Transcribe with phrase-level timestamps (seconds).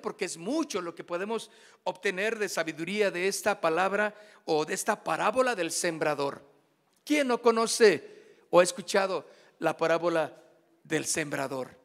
[0.00, 1.50] Porque es mucho lo que podemos
[1.84, 6.42] obtener de sabiduría de esta palabra o de esta parábola del sembrador.
[7.04, 10.34] ¿Quién no conoce o ha escuchado la parábola
[10.82, 11.76] del sembrador?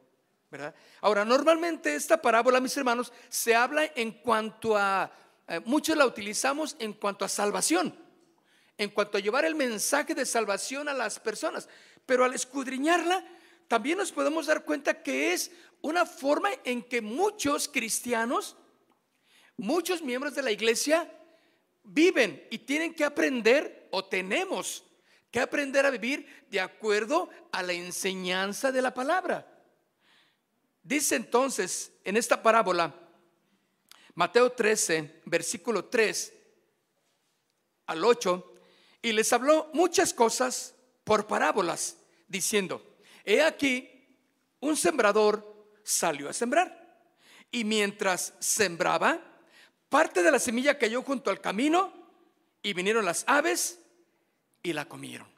[0.50, 0.74] ¿verdad?
[1.00, 5.10] Ahora, normalmente esta parábola, mis hermanos, se habla en cuanto a,
[5.48, 7.96] eh, muchos la utilizamos en cuanto a salvación,
[8.76, 11.68] en cuanto a llevar el mensaje de salvación a las personas,
[12.04, 13.24] pero al escudriñarla,
[13.66, 15.50] también nos podemos dar cuenta que es
[15.82, 18.56] una forma en que muchos cristianos,
[19.56, 21.12] muchos miembros de la iglesia
[21.82, 24.84] viven y tienen que aprender o tenemos
[25.30, 29.48] que aprender a vivir de acuerdo a la enseñanza de la palabra.
[30.82, 32.94] Dice entonces en esta parábola,
[34.14, 36.32] Mateo 13, versículo 3
[37.86, 38.54] al 8,
[39.02, 41.96] y les habló muchas cosas por parábolas,
[42.28, 43.88] diciendo, He aquí,
[44.60, 45.51] un sembrador
[45.84, 47.00] salió a sembrar.
[47.50, 49.20] Y mientras sembraba,
[49.88, 51.92] parte de la semilla cayó junto al camino
[52.62, 53.78] y vinieron las aves
[54.62, 55.28] y la comieron.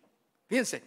[0.47, 0.83] Fíjense,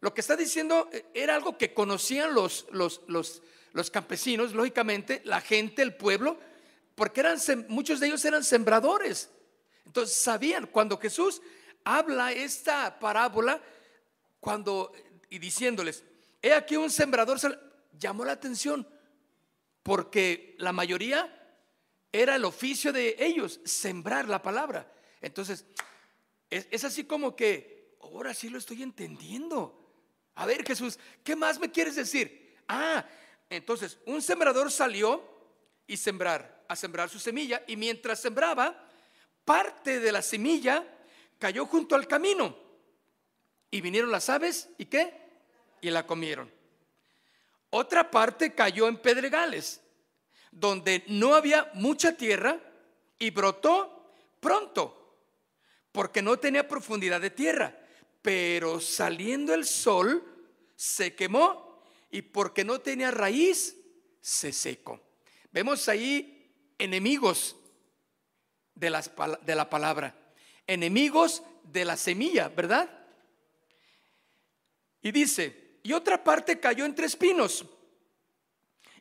[0.00, 3.42] lo que está diciendo eh, era algo que conocían los, los, los,
[3.72, 6.38] los campesinos, lógicamente, la gente, el pueblo,
[6.94, 9.30] porque eran, muchos de ellos eran sembradores.
[9.84, 11.42] Entonces sabían, cuando Jesús
[11.84, 13.60] habla esta parábola,
[14.40, 14.92] cuando,
[15.28, 16.04] y diciéndoles,
[16.44, 17.38] He aquí un sembrador
[17.98, 18.86] llamó la atención
[19.82, 21.30] porque la mayoría
[22.12, 24.90] era el oficio de ellos, sembrar la palabra.
[25.20, 25.66] Entonces,
[26.48, 29.90] es, así como que, ahora sí lo estoy entendiendo.
[30.36, 32.56] A ver, Jesús, ¿qué más me quieres decir?
[32.68, 33.04] Ah,
[33.50, 35.22] entonces, un sembrador salió
[35.86, 38.88] y sembrar, a sembrar su semilla, y mientras sembraba,
[39.44, 40.86] parte de la semilla
[41.38, 42.56] cayó junto al camino.
[43.70, 45.24] Y vinieron las aves, ¿y qué?
[45.84, 46.50] y la comieron.
[47.76, 49.80] Otra parte cayó en pedregales,
[50.52, 52.60] donde no había mucha tierra
[53.18, 55.18] y brotó pronto,
[55.90, 57.76] porque no tenía profundidad de tierra.
[58.22, 60.22] Pero saliendo el sol,
[60.76, 61.82] se quemó
[62.12, 63.76] y porque no tenía raíz,
[64.20, 65.00] se secó.
[65.50, 66.48] Vemos ahí
[66.78, 67.56] enemigos
[68.76, 69.02] de,
[69.42, 70.14] de la palabra,
[70.64, 72.88] enemigos de la semilla, ¿verdad?
[75.02, 77.64] Y dice, y otra parte cayó entre espinos.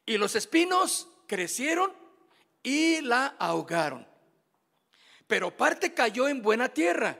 [0.06, 1.94] Y los espinos crecieron
[2.62, 4.06] y la ahogaron.
[5.26, 7.18] Pero parte cayó en buena tierra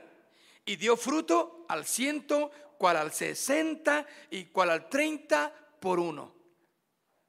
[0.66, 6.34] y dio fruto al ciento, cual al sesenta y cual al treinta por uno.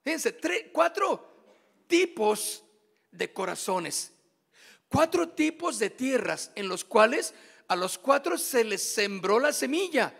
[0.03, 1.53] Fíjense, tres, cuatro
[1.88, 2.66] tipos
[3.12, 4.12] de corazones,
[4.90, 7.34] cuatro tipos de tierras en los cuales
[7.69, 10.13] a los cuatro se les sembró la semilla.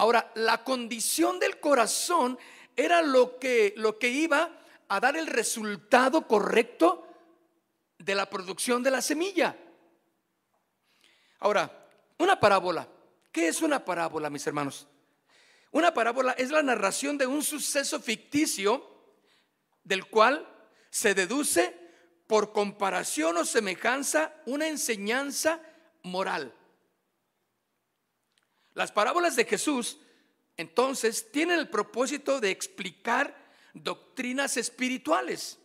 [0.00, 2.38] Ahora, la condición del corazón
[2.74, 4.50] era lo que, lo que iba
[4.88, 7.06] a dar el resultado correcto
[7.98, 9.54] de la producción de la semilla.
[11.40, 12.88] Ahora, una parábola.
[13.30, 14.88] ¿Qué es una parábola, mis hermanos?
[15.70, 18.82] Una parábola es la narración de un suceso ficticio
[19.84, 20.48] del cual
[20.88, 21.76] se deduce
[22.26, 25.60] por comparación o semejanza una enseñanza
[26.02, 26.54] moral.
[28.74, 29.98] Las parábolas de Jesús
[30.56, 33.34] entonces tienen el propósito de explicar
[33.72, 35.58] doctrinas espirituales,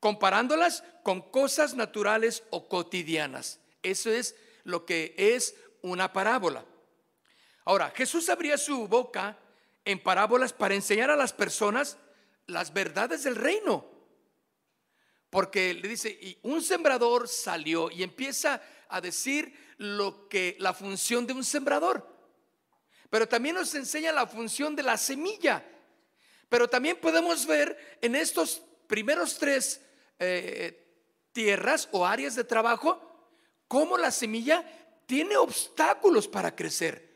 [0.00, 3.60] comparándolas con cosas naturales o cotidianas.
[3.82, 6.64] Eso es lo que es una parábola.
[7.64, 9.38] Ahora, Jesús abría su boca
[9.84, 11.96] en parábolas para enseñar a las personas
[12.46, 13.84] las verdades del reino.
[15.30, 21.26] Porque le dice, y un sembrador salió y empieza a decir lo que la función
[21.26, 22.14] de un sembrador.
[23.10, 25.64] Pero también nos enseña la función de la semilla.
[26.48, 29.80] Pero también podemos ver en estos primeros tres
[30.18, 30.86] eh,
[31.32, 33.00] tierras o áreas de trabajo
[33.68, 34.64] cómo la semilla
[35.06, 37.06] tiene obstáculos para crecer.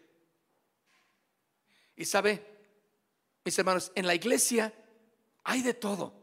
[1.97, 2.45] Y sabe,
[3.45, 4.73] mis hermanos, en la iglesia
[5.45, 6.15] hay de todo.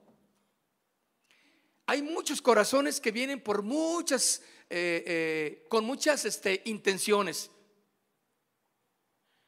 [1.85, 7.49] Hay muchos corazones que vienen por muchas, eh, eh, con muchas este, intenciones.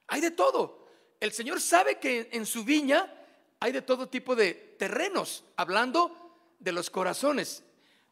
[0.07, 0.87] hay de todo.
[1.19, 3.13] El Señor sabe que en su viña
[3.59, 7.63] hay de todo tipo de terrenos, hablando de los corazones,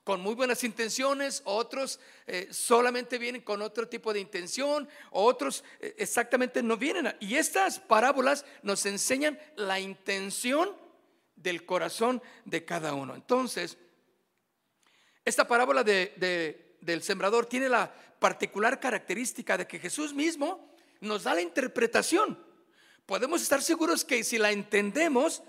[0.04, 6.62] con muy buenas intenciones, otros eh, solamente vienen con otro tipo de intención, otros exactamente
[6.62, 7.16] no vienen.
[7.22, 10.76] y estas parábolas nos enseñan la intención
[11.38, 13.16] del corazón de cada uno.
[13.16, 13.78] Entonces,
[15.24, 15.84] esta parábola
[16.82, 22.38] del sembrador tiene la particular característica de que Jesús mismo nos da la interpretación.
[23.06, 25.44] Podemos estar seguros que si la entendemos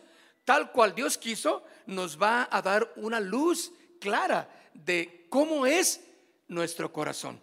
[0.45, 6.01] tal cual Dios quiso, nos va a dar una luz clara de cómo es
[6.47, 7.41] nuestro corazón.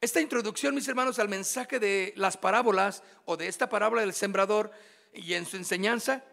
[0.00, 4.72] Esta introducción, mis hermanos, al mensaje de las parábolas o de esta parábola del sembrador
[5.12, 6.24] y en su enseñanza,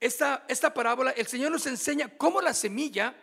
[0.00, 3.14] esta, esta parábola, el Señor nos enseña cómo la semilla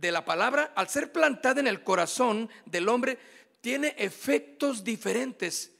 [0.00, 3.18] de la palabra, al ser plantada en el corazón del hombre,
[3.60, 5.72] tiene efectos diferentes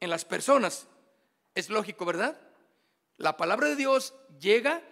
[0.00, 0.88] en las personas.
[1.54, 2.40] Es lógico, ¿verdad?
[3.16, 4.82] La palabra de Dios llega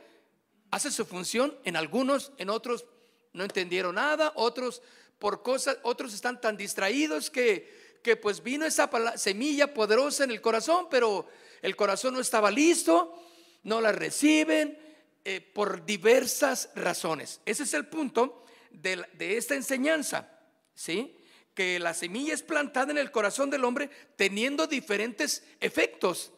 [0.70, 2.86] hace su función en algunos, en otros
[3.32, 4.82] no entendieron nada, otros
[5.18, 10.40] por cosas, otros están tan distraídos que, que pues vino esa semilla poderosa en el
[10.40, 11.28] corazón, pero
[11.60, 13.20] el corazón no estaba listo,
[13.64, 14.78] no la reciben
[15.24, 17.40] eh, por diversas razones.
[17.44, 20.28] Ese es el punto de, de esta enseñanza,
[20.74, 21.16] ¿sí?
[21.54, 26.32] Que la semilla es plantada en el corazón del hombre teniendo diferentes efectos.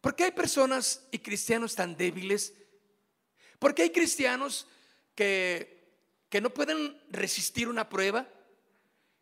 [0.00, 2.54] ¿Por qué hay personas y cristianos tan débiles?
[3.58, 4.66] ¿Por qué hay cristianos
[5.14, 5.92] que,
[6.28, 8.28] que no pueden resistir una prueba?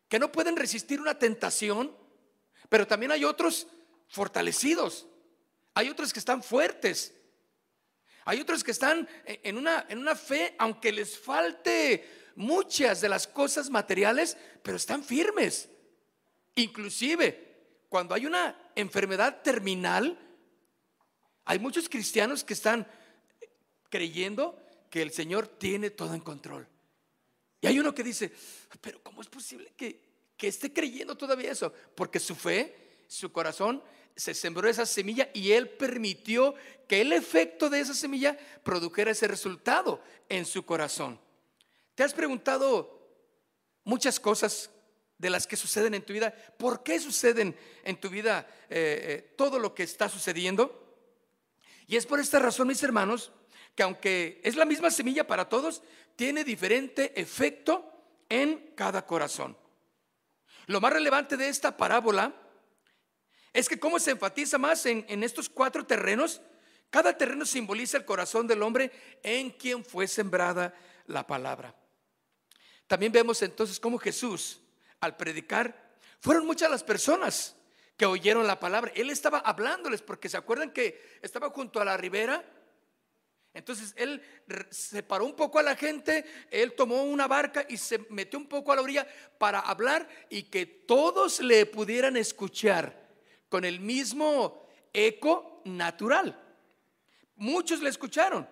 [0.07, 1.95] ¿Que no pueden resistir una tentación?
[2.69, 3.67] Pero también hay otros
[4.07, 5.07] fortalecidos.
[5.73, 7.13] Hay otros que están fuertes.
[8.27, 13.25] Hay otros que están en una, en una fe, aunque les falte muchas de las
[13.25, 15.69] cosas materiales, pero están firmes.
[16.55, 20.19] Inclusive, cuando hay una enfermedad terminal,
[21.45, 22.85] hay muchos cristianos que están
[23.89, 26.67] creyendo que el Señor tiene todo en control.
[27.61, 28.33] Y hay uno que dice,
[28.81, 30.01] pero ¿cómo es posible que,
[30.35, 31.73] que esté creyendo todavía eso?
[31.95, 33.81] Porque su fe, su corazón,
[34.17, 36.55] se sembró esa semilla y Él permitió
[36.87, 41.19] que el efecto de esa semilla produjera ese resultado en su corazón.
[41.95, 43.07] ¿Te has preguntado
[43.83, 44.71] muchas cosas
[45.19, 46.33] de las que suceden en tu vida?
[46.57, 50.83] ¿Por qué suceden en tu vida eh, eh, todo lo que está sucediendo?
[51.85, 53.31] Y es por esta razón, mis hermanos,
[53.75, 55.83] que aunque es la misma semilla para todos,
[56.15, 57.91] tiene diferente efecto
[58.29, 59.55] en cada corazón.
[60.65, 62.33] Lo más relevante de esta parábola
[63.53, 66.41] es que cómo se enfatiza más en, en, estos cuatro terrenos.
[66.89, 68.91] Cada terreno simboliza el corazón del hombre
[69.23, 70.73] en quien fue sembrada
[71.07, 71.75] la palabra.
[72.87, 74.61] También vemos entonces cómo Jesús,
[75.01, 77.55] al predicar, fueron muchas las personas
[77.97, 78.91] que oyeron la palabra.
[78.95, 82.45] Él estaba hablándoles porque se acuerdan que estaba junto a la ribera.
[83.53, 84.21] Entonces él
[84.69, 88.71] separó un poco a la gente, él tomó una barca y se metió un poco
[88.71, 89.07] a la orilla
[89.39, 93.06] para hablar y que todos le pudieran escuchar
[93.49, 96.39] con el mismo eco natural.
[97.35, 98.47] Muchos le escucharon.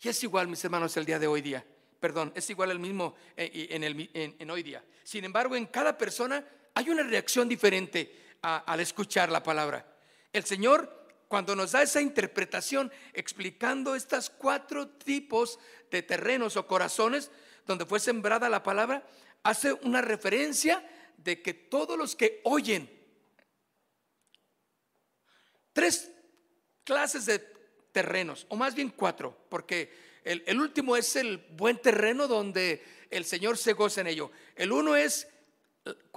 [0.00, 1.64] Y es igual, mis hermanos, el día de hoy día.
[1.98, 4.84] Perdón, es igual el mismo eh, en hoy día.
[5.02, 6.44] Sin embargo, en cada persona
[6.74, 9.86] hay una reacción diferente al escuchar la palabra.
[10.32, 15.58] El Señor, cuando nos da esa interpretación explicando estas cuatro tipos
[15.90, 17.30] de terrenos o corazones
[17.66, 19.06] donde fue sembrada la palabra,
[19.42, 20.84] hace una referencia
[21.16, 22.90] de que todos los que oyen,
[25.74, 26.10] tres
[26.84, 27.40] clases de
[27.92, 29.92] terrenos, o más bien cuatro, porque
[30.24, 34.30] el, último es el buen terreno donde el Señor se goza en ello.
[34.56, 35.28] El uno es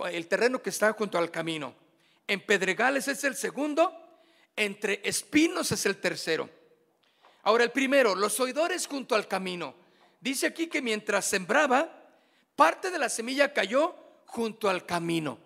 [0.10, 1.76] el terreno que está junto al camino.
[2.26, 3.94] En Pedregales es el segundo,
[4.56, 6.50] entre espinos es el tercero.
[7.44, 9.76] Ahora el primero, los oidores junto al camino.
[10.20, 11.90] Dice aquí que mientras sembraba,
[12.56, 13.96] parte de la semilla cayó
[14.26, 15.38] junto al camino.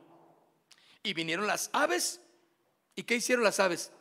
[1.03, 2.21] Y vinieron las aves.
[2.95, 3.91] ¿Y qué hicieron las aves?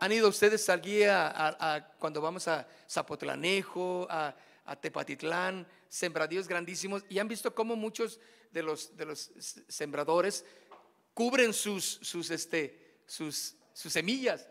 [0.00, 7.18] ¿Han ido ustedes allí a, cuando vamos a Zapotlanejo, a, a Tepatitlán, sembradíos grandísimos, y
[7.18, 8.20] han visto cómo muchos
[8.52, 9.30] de los, de los
[9.66, 10.44] sembradores
[11.14, 14.48] cubren sus, sus, este, sus, sus semillas,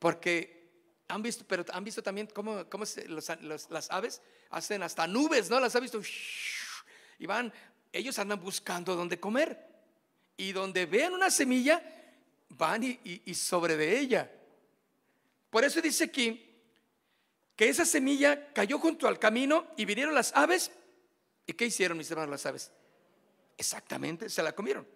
[0.00, 0.68] porque
[1.06, 4.20] han visto, pero han visto también cómo, cómo las aves
[4.50, 5.60] hacen hasta nubes, ¿no?
[5.60, 6.00] Las ha visto
[7.18, 7.52] y van,
[7.92, 9.68] ellos andan buscando dónde comer,
[10.36, 11.80] y donde vean una semilla,
[12.48, 14.32] van y, y sobre de ella.
[15.50, 16.46] Por eso dice aquí,
[17.60, 20.70] que esa semilla cayó junto al camino y vinieron las aves.
[21.46, 22.72] ¿Y qué hicieron mis hermanos las aves?
[23.58, 24.88] Exactamente, se la comieron.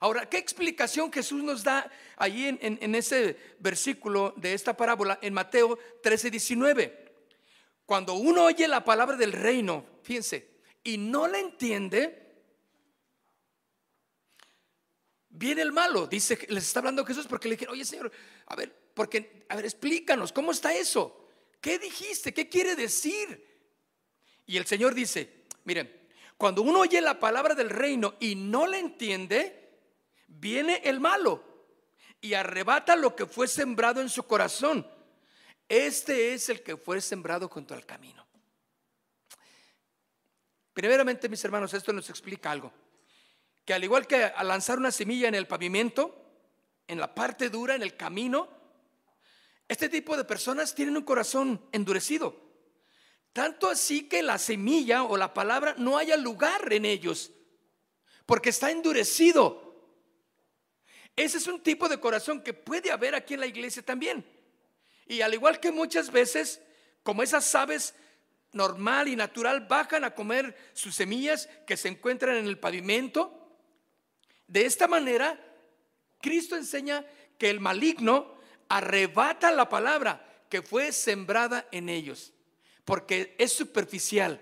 [0.00, 5.78] Ahora, ¿qué explicación Jesús nos da ahí en, ese versículo de esta parábola en Mateo
[6.02, 7.12] 13, 19?
[7.86, 12.44] Cuando uno oye la palabra del reino, fíjense, y no la entiende,
[15.28, 16.06] viene el malo.
[16.06, 18.10] Dice, les está hablando Jesús porque le dijeron, oye Señor,
[18.46, 21.28] a ver, porque, a ver, explícanos, ¿cómo está eso?
[21.60, 22.32] ¿Qué dijiste?
[22.32, 23.46] ¿Qué quiere decir?
[24.46, 26.00] Y el Señor dice, miren,
[26.36, 29.78] cuando uno oye la palabra del reino y no la entiende,
[30.26, 31.44] viene el malo
[32.20, 34.86] y arrebata lo que fue sembrado en su corazón.
[35.68, 38.26] Este es el que fue sembrado junto al camino.
[40.72, 42.72] Primeramente, mis hermanos, esto nos explica algo.
[43.64, 46.16] Que al igual que al lanzar una semilla en el pavimento,
[46.86, 48.48] en la parte dura, en el camino,
[49.70, 52.34] este tipo de personas tienen un corazón endurecido.
[53.32, 57.30] Tanto así que la semilla o la palabra no haya lugar en ellos,
[58.26, 59.94] porque está endurecido.
[61.14, 64.26] Ese es un tipo de corazón que puede haber aquí en la iglesia también.
[65.06, 66.60] Y al igual que muchas veces,
[67.04, 67.94] como esas aves
[68.50, 73.56] normal y natural bajan a comer sus semillas que se encuentran en el pavimento,
[74.48, 75.40] de esta manera,
[76.20, 77.06] Cristo enseña
[77.38, 78.39] que el maligno
[78.70, 82.32] arrebata la palabra que fue sembrada en ellos,
[82.86, 84.40] porque es superficial.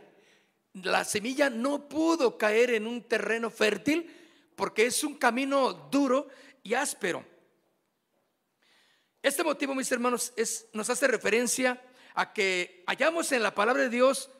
[0.74, 4.14] La semilla no pudo caer en un terreno fértil
[4.54, 6.28] porque es un camino duro
[6.62, 7.24] y áspero.
[9.22, 11.82] Este motivo, mis hermanos, es, nos hace referencia
[12.14, 14.30] a que hallamos en la palabra de Dios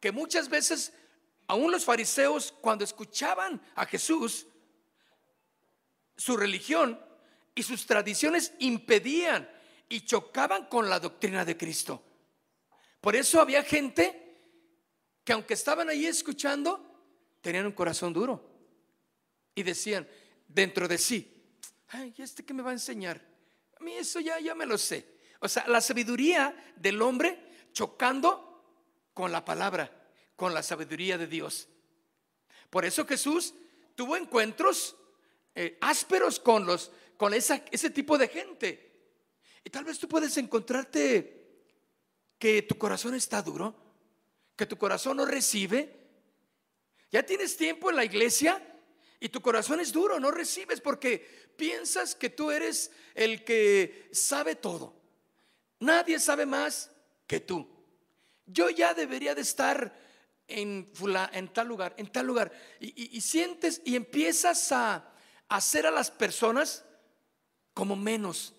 [0.00, 0.92] que muchas veces
[1.46, 4.46] aún los fariseos cuando escuchaban a Jesús,
[6.16, 7.00] su religión
[7.56, 9.50] y sus tradiciones impedían
[9.88, 12.02] y chocaban con la doctrina de Cristo.
[13.00, 14.22] Por eso había gente
[15.24, 16.80] que aunque estaban ahí escuchando,
[17.40, 18.44] tenían un corazón duro
[19.54, 20.06] y decían
[20.46, 21.42] dentro de sí,
[21.88, 23.20] ay, ¿y este qué me va a enseñar?
[23.80, 25.16] A mí eso ya, ya me lo sé.
[25.40, 28.46] O sea, la sabiduría del hombre chocando
[29.14, 29.90] con la palabra,
[30.36, 31.68] con la sabiduría de Dios.
[32.68, 33.54] Por eso Jesús
[33.94, 34.94] tuvo encuentros
[35.54, 38.92] eh, ásperos con los con ese tipo de gente.
[39.64, 41.36] Y tal vez tú puedes encontrarte
[42.38, 43.74] que tu corazón está duro,
[44.54, 45.94] que tu corazón no recibe.
[47.10, 48.62] Ya tienes tiempo en la iglesia
[49.18, 54.56] y tu corazón es duro, no recibes porque piensas que tú eres el que sabe
[54.56, 54.94] todo.
[55.80, 56.90] Nadie sabe más
[57.26, 57.68] que tú.
[58.46, 59.98] Yo ya debería de estar
[60.48, 60.92] en,
[61.52, 62.52] tal lugar, en tal lugar.
[62.80, 65.12] Y sientes y empiezas a,
[65.48, 66.84] hacer a las personas
[67.76, 68.54] como menos,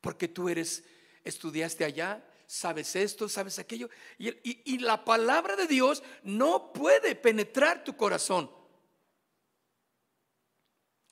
[0.00, 0.84] porque tú eres,
[1.24, 7.96] estudiaste allá, sabes esto, sabes aquello, y, la palabra de Dios no puede penetrar tu
[7.96, 8.48] corazón.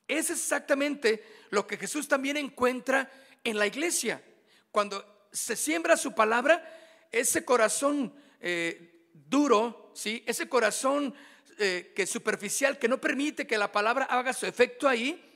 [0.06, 3.10] Es exactamente lo que Jesús también encuentra
[3.42, 4.22] en la iglesia.
[4.70, 6.62] Cuando se siembra su palabra,
[7.10, 10.22] ese corazón eh, duro, ¿sí?
[10.24, 11.12] ese corazón
[11.58, 15.33] eh, que superficial, que no permite que la palabra haga su efecto ahí,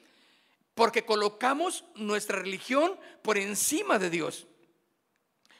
[0.79, 4.47] porque colocamos nuestra religión por encima de Dios.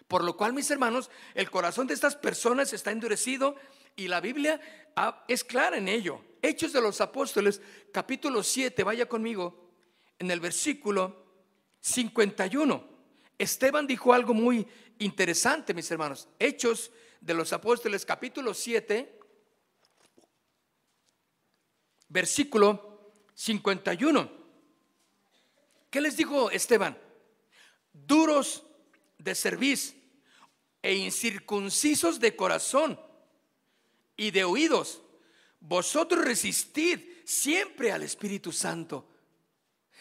[0.07, 3.57] Por lo cual, mis hermanos, el corazón de estas personas está endurecido
[3.97, 4.61] y la Biblia
[4.95, 6.21] ah, es clara en ello.
[6.41, 7.61] Hechos de los Apóstoles,
[7.93, 9.73] capítulo 7, vaya conmigo,
[10.21, 11.27] en el versículo
[11.81, 12.89] 51.
[13.39, 14.69] Esteban dijo algo muy
[15.01, 16.29] interesante, mis hermanos.
[16.39, 19.19] Hechos de los Apóstoles, capítulo 7,
[22.09, 24.38] versículo 51.
[25.91, 26.99] ¿Qué les dijo Esteban?
[27.93, 28.65] Duros
[29.19, 29.95] de cerviz
[30.83, 33.01] e incircuncisos de corazón
[34.17, 35.03] y de oídos.
[35.61, 39.09] Vosotros resistid siempre al Espíritu Santo.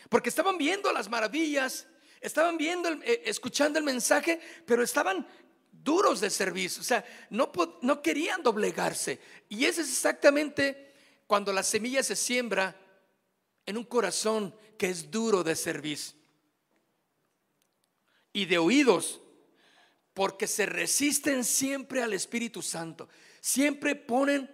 [0.10, 1.88] Porque estaban viendo las maravillas,
[2.22, 5.28] estaban viendo, eh, escuchando el mensaje, pero estaban
[5.72, 7.52] duros de servicio, o sea, no,
[7.82, 9.20] no querían doblegarse.
[9.48, 10.94] Y ese es exactamente
[11.28, 12.76] cuando la semilla se siembra
[13.66, 16.18] en un corazón que es duro de servicio
[18.34, 19.22] y de oídos,
[20.14, 23.10] porque se resisten siempre al Espíritu Santo,
[23.42, 24.50] siempre ponen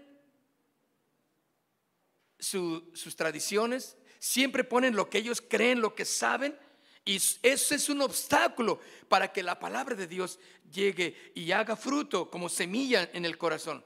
[2.39, 6.57] sus tradiciones, siempre ponen lo que ellos creen, lo que saben,
[7.05, 10.39] y eso es un obstáculo para que la palabra de Dios
[10.71, 13.83] llegue y haga fruto como semilla en el corazón.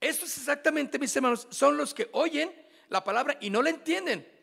[0.00, 2.52] Estos exactamente, mis hermanos, son los que oyen
[2.88, 4.33] la palabra y no la entienden.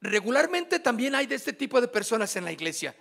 [0.00, 2.94] Regularmente también hay de este tipo de personas en la iglesia.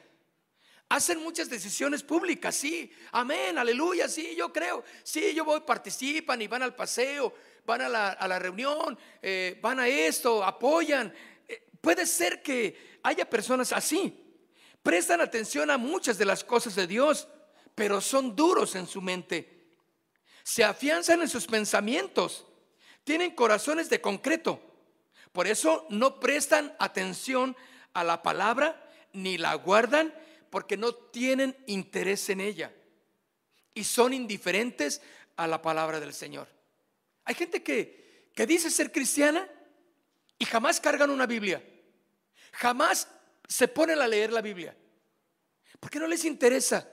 [0.90, 6.48] Hacen muchas decisiones públicas, sí, amén, aleluya, sí, yo creo, sí, yo voy, participan y
[6.48, 7.34] van al paseo,
[7.66, 11.14] van a la, reunión, eh, van a esto, apoyan.
[11.46, 14.18] Eh, puede ser que haya personas así,
[14.82, 17.28] prestan atención a muchas de las cosas de Dios,
[17.76, 19.68] pero son duros en su mente.
[20.44, 22.46] Se afianzan en sus pensamientos,
[23.04, 24.67] tienen corazones de concreto.
[25.38, 27.56] Por eso no prestan atención
[27.94, 30.12] a la palabra ni la guardan
[30.50, 32.74] porque no tienen interés en ella
[33.76, 35.00] y son indiferentes
[35.36, 36.48] a la palabra del Señor.
[37.24, 39.48] Hay gente que, que dice ser cristiana
[40.40, 41.64] y jamás cargan una Biblia,
[42.54, 43.08] jamás
[43.48, 44.76] se ponen a leer la Biblia,
[45.80, 46.90] porque no les interesa.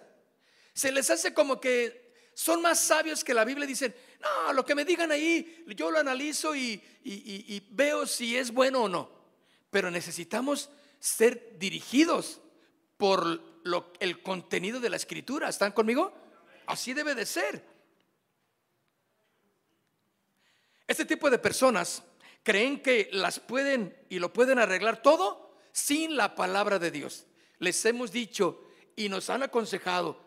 [0.74, 3.66] Se les hace como que son más sabios que la Biblia.
[3.66, 6.82] Dicen, no, lo que me digan ahí, yo lo analizo y,
[7.70, 9.10] veo si es bueno o no.
[9.70, 12.40] Pero necesitamos ser dirigidos
[12.96, 13.40] por
[14.00, 15.48] el contenido de la escritura.
[15.48, 16.12] ¿Están conmigo?
[16.66, 17.64] Así debe de ser.
[20.86, 22.02] Este tipo de personas
[22.42, 27.26] creen que las pueden y lo pueden arreglar todo sin la palabra de Dios.
[27.58, 28.62] Les hemos dicho
[28.96, 30.23] y nos han aconsejado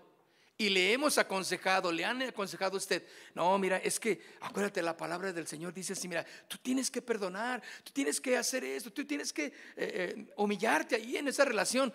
[0.57, 3.03] y le hemos aconsejado, le han aconsejado a usted,
[3.35, 7.01] no, mira, es que acuérdate, la palabra del Señor dice así, mira, tú tienes que
[7.01, 11.45] perdonar, tú tienes que hacer esto, tú tienes que eh, eh, humillarte ahí en esa
[11.45, 11.93] relación.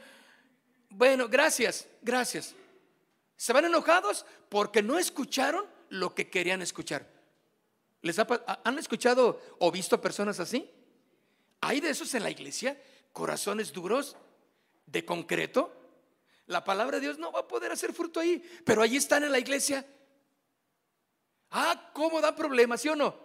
[0.91, 2.55] Bueno, gracias, gracias.
[3.37, 4.25] ¿Se van enojados?
[4.49, 7.09] Porque no escucharon lo que querían escuchar.
[8.03, 10.71] ¿Les ¿Han escuchado o visto personas así?
[11.61, 12.81] ¿Hay de esos en la iglesia?
[13.13, 14.17] ¿Corazones duros?
[14.87, 15.82] ¿De concreto?
[16.53, 19.33] La palabra de Dios no va a poder hacer fruto ahí, pero allí están en
[19.33, 19.85] la iglesia.
[21.51, 23.19] Ah, ¿cómo da problemas, sí o no?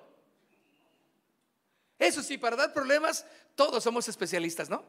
[2.00, 4.84] Eso sí, para dar problemas, todos somos especialistas, ¿no?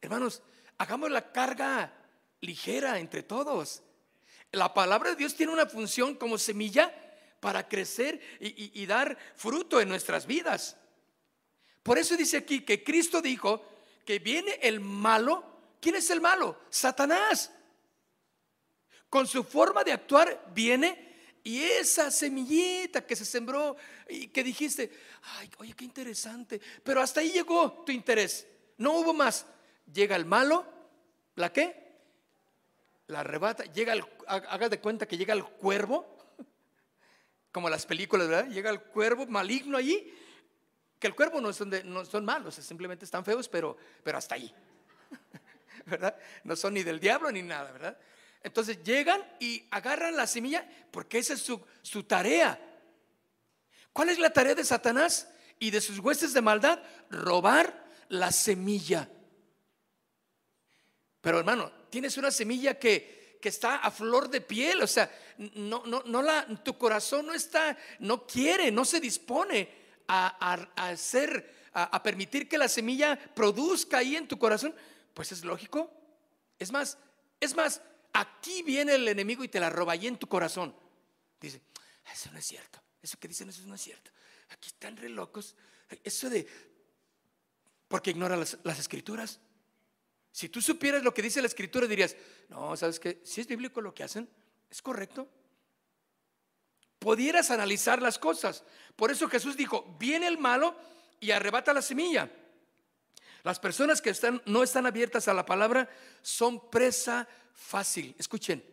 [0.00, 0.42] Hermanos,
[0.78, 1.92] hagamos la carga
[2.40, 3.82] ligera entre todos.
[4.52, 6.94] La palabra de Dios tiene una función como semilla
[7.40, 10.76] para crecer y, dar fruto en nuestras vidas.
[11.82, 13.62] Por eso dice aquí que Cristo dijo
[14.04, 15.53] que viene el malo.
[15.84, 16.60] ¿Quién es el malo?
[16.70, 17.50] Satanás.
[19.10, 23.76] Con su forma de actuar viene y esa semillita que se sembró
[24.08, 24.90] y que dijiste,
[25.36, 28.46] ay, oye, qué interesante, pero hasta ahí llegó tu interés,
[28.78, 29.44] no hubo más
[29.92, 30.64] llega el malo,
[31.34, 31.98] ¿la qué?
[33.08, 36.16] La arrebata, llega el, haga de cuenta que llega el cuervo,
[37.52, 38.48] como las películas, ¿verdad?
[38.50, 40.14] Llega el cuervo maligno allí,
[40.98, 44.50] que el cuervo no son, no son malos, simplemente están feos, pero, pero hasta ahí,
[46.44, 47.98] No son ni del diablo ni nada, ¿verdad?
[48.42, 52.60] Entonces llegan y agarran la semilla porque esa es su, tarea.
[53.92, 56.82] ¿Cuál es la tarea de Satanás y de sus huestes de maldad?
[57.10, 59.08] Robar la semilla.
[61.22, 65.82] Pero hermano, tienes una semilla que, que está a flor de piel, o sea, no,
[65.86, 69.68] no, no la, tu corazón no está, no quiere, no se dispone
[70.08, 74.74] a, hacer, a, permitir que la semilla produzca ahí en tu corazón.
[75.14, 75.90] Pues es lógico.
[76.58, 76.98] Es más,
[77.40, 77.80] es más,
[78.12, 80.76] aquí viene el enemigo y te la roba ahí en tu corazón.
[81.40, 81.62] Dice,
[82.12, 82.80] eso no es cierto.
[83.00, 84.10] Eso que dicen, eso no es cierto.
[84.50, 85.54] Aquí están re locos.
[86.02, 86.46] Eso de,
[87.88, 89.40] porque ignora las, las escrituras.
[90.32, 92.16] Si tú supieras lo que dice la escritura, dirías,
[92.48, 93.22] no, ¿sabes qué?
[93.24, 94.28] Si es bíblico lo que hacen,
[94.68, 95.28] es correcto.
[96.98, 98.64] Pudieras analizar las cosas.
[98.96, 100.76] Por eso Jesús dijo, viene el malo
[101.20, 102.30] y arrebata la semilla.
[103.44, 105.88] Las personas que están, no están abiertas a la palabra
[106.22, 108.16] son presa fácil.
[108.18, 108.64] Escuchen,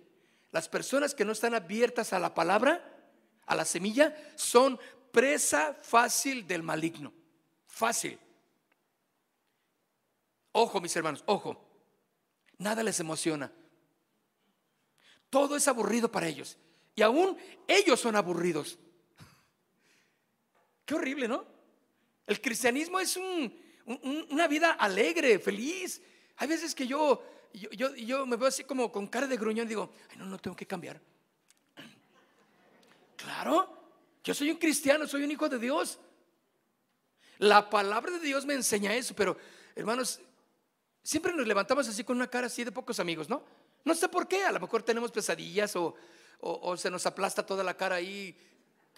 [0.51, 2.81] las personas que no están abiertas a la palabra,
[3.45, 4.79] a la semilla, son
[5.11, 7.11] presa fácil del maligno.
[7.67, 8.17] Fácil.
[10.53, 11.61] Ojo, mis hermanos, ojo.
[12.57, 13.51] Nada les emociona.
[15.29, 16.57] Todo es aburrido para ellos.
[16.95, 18.79] Y aún ellos son aburridos.
[20.85, 21.45] Qué horrible, ¿no?
[22.25, 23.17] El cristianismo es
[23.85, 26.01] una vida alegre, feliz.
[26.37, 29.69] Hay veces que yo, yo, yo, me veo así como con cara de gruñón y
[29.69, 30.99] digo, no, no tengo que cambiar.
[33.15, 33.77] Claro,
[34.23, 35.99] yo soy un cristiano, soy un hijo de Dios.
[37.37, 39.37] La palabra de Dios me enseña eso, pero
[39.75, 40.19] hermanos,
[41.03, 43.43] Siempre nos levantamos así con una cara así de pocos amigos, ¿no?
[43.83, 45.95] No sé por qué, a lo mejor tenemos pesadillas o,
[46.77, 48.35] se nos aplasta toda la cara ahí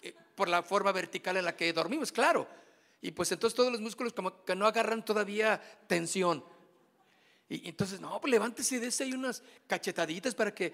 [0.02, 2.46] eh, por la forma vertical en la que dormimos, claro.
[3.04, 6.42] Y pues entonces todos los músculos como que no agarran todavía tensión.
[7.50, 10.72] Y entonces, no, pues levántese de ese y unas cachetaditas para que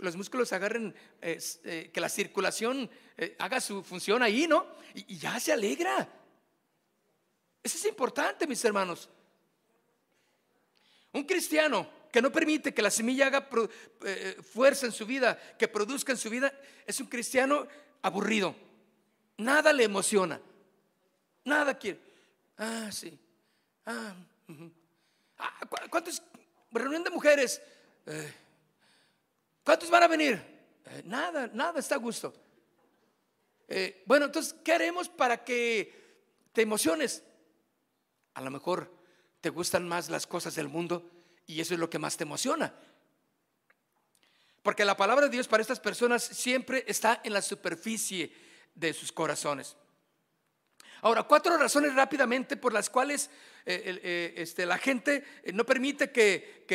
[0.00, 4.66] los músculos agarren, eh, que la circulación eh, haga su función ahí, ¿no?
[4.92, 6.06] y ya se alegra.
[7.62, 9.08] Eso es importante, mis hermanos.
[11.14, 13.48] Un cristiano que no permite que la semilla haga
[14.04, 16.52] eh, fuerza en su vida, que produzca en su vida,
[16.84, 17.66] es un cristiano
[18.02, 18.54] aburrido.
[19.38, 20.42] Nada le emociona.
[21.44, 22.00] Nada quiere.
[22.56, 23.18] Ah, sí.
[23.86, 24.14] Ah,
[25.38, 26.22] ah ¿Cuántos?
[26.70, 27.60] Reunión de mujeres.
[28.06, 28.32] Eh,
[29.64, 30.42] ¿Cuántos van a venir?
[30.86, 32.32] Eh, nada, nada está a gusto.
[34.06, 35.94] bueno, entonces, ¿qué haremos para que
[36.52, 37.22] te emociones?
[38.34, 38.92] A lo mejor
[39.40, 41.10] te gustan más las cosas del mundo
[41.46, 42.74] y eso es lo que más te emociona.
[44.62, 48.32] Porque la palabra de Dios para estas personas siempre está en la superficie
[48.74, 49.76] de sus corazones.
[51.02, 53.30] Ahora, cuatro razones rápidamente por las cuales
[53.64, 56.66] eh, eh, este, la gente eh, no permite que,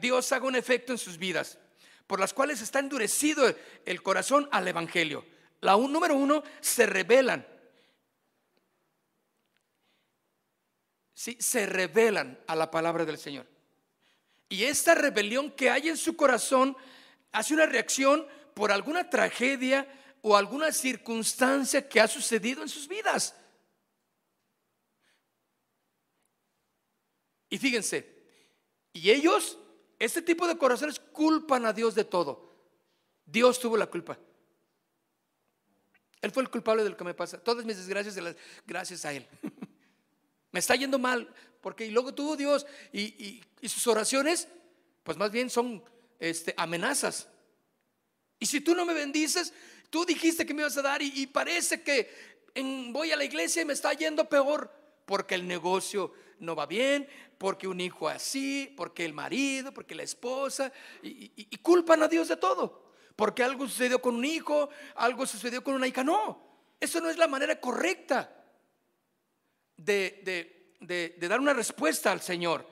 [0.00, 1.58] Dios haga un efecto en sus vidas,
[2.06, 3.52] por las cuales está endurecido
[3.84, 5.24] el corazón al Evangelio.
[5.60, 7.46] La un, número uno, se rebelan.
[11.14, 13.46] Sí, se rebelan a la palabra del Señor.
[14.48, 16.76] Y esta rebelión que hay en su corazón
[17.32, 19.88] hace una reacción por alguna tragedia
[20.20, 23.34] o alguna circunstancia que ha sucedido en sus vidas.
[27.56, 28.06] Y fíjense,
[28.92, 29.58] y ellos,
[29.98, 32.52] este tipo de corazones culpan a Dios de todo.
[33.24, 34.18] Dios tuvo la culpa.
[36.20, 37.42] Él fue el culpable de lo que me pasa.
[37.42, 38.14] Todas mis desgracias,
[38.66, 39.26] gracias a Él.
[40.52, 44.48] me está yendo mal, porque y luego tuvo Dios y, sus oraciones,
[45.02, 45.82] pues más bien son
[46.18, 47.26] este, amenazas.
[48.38, 49.54] Y si tú no me bendices,
[49.88, 52.36] tú dijiste que me ibas a dar y, parece que
[52.92, 54.70] voy a la iglesia y me está yendo peor,
[55.06, 60.02] porque el negocio no va bien, porque un hijo así, porque el marido, porque la
[60.02, 60.72] esposa,
[61.02, 65.74] y, culpan a Dios de todo, porque algo sucedió con un hijo, algo sucedió con
[65.74, 66.04] una hija.
[66.04, 66.42] No,
[66.80, 68.44] eso no es la manera correcta
[69.76, 72.66] de, de dar una respuesta al Señor.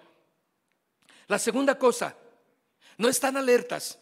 [1.27, 2.17] La segunda cosa,
[2.99, 3.99] no están alertas.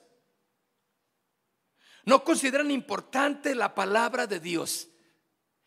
[2.04, 4.88] No consideran importante la palabra de Dios.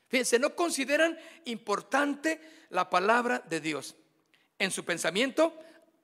[0.07, 3.95] Fíjense, no consideran importante la palabra de Dios.
[4.59, 5.57] En su pensamiento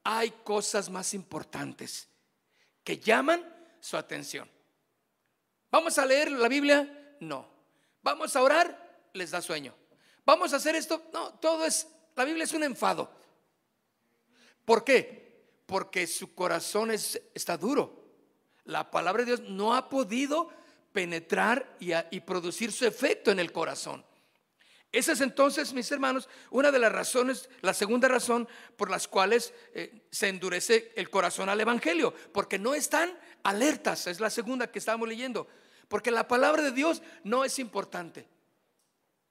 [0.03, 2.07] hay cosas más importantes
[2.83, 3.45] que llaman
[3.79, 4.49] su atención.
[5.69, 7.15] ¿Vamos a leer la Biblia?
[7.19, 7.47] No.
[8.01, 9.09] ¿Vamos a orar?
[9.13, 9.75] Les da sueño.
[10.25, 11.09] ¿Vamos a hacer esto?
[11.13, 13.11] No, todo es, la Biblia es un enfado.
[14.65, 15.61] ¿Por qué?
[15.65, 18.01] Porque su corazón está duro.
[18.65, 20.49] La palabra de Dios no ha podido
[20.91, 24.03] penetrar y, producir su efecto en el corazón.
[24.91, 29.53] Esa es entonces, mis hermanos, una de las razones, la segunda razón por las cuales
[29.73, 34.79] eh, se endurece el corazón al Evangelio, porque no están alertas, es la segunda que
[34.79, 35.47] estamos leyendo,
[35.87, 38.27] porque la palabra de Dios no es importante.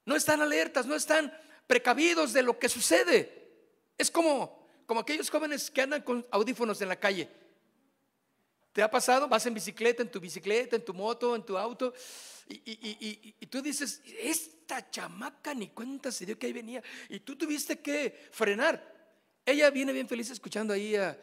[0.06, 1.32] No están alertas, no están
[1.66, 3.50] precavidos de lo que sucede.
[3.98, 7.28] Es como, como aquellos jóvenes que andan con audífonos en la calle.
[8.72, 9.26] ¿Te ha pasado?
[9.28, 11.92] Vas en bicicleta, en tu bicicleta, en tu moto, en tu auto,
[12.48, 17.78] y, tú dices, esta chamaca ni cuenta se dio que ahí venía, y tú tuviste
[17.80, 18.98] que frenar.
[19.44, 21.16] Ella viene bien feliz escuchando ahí a,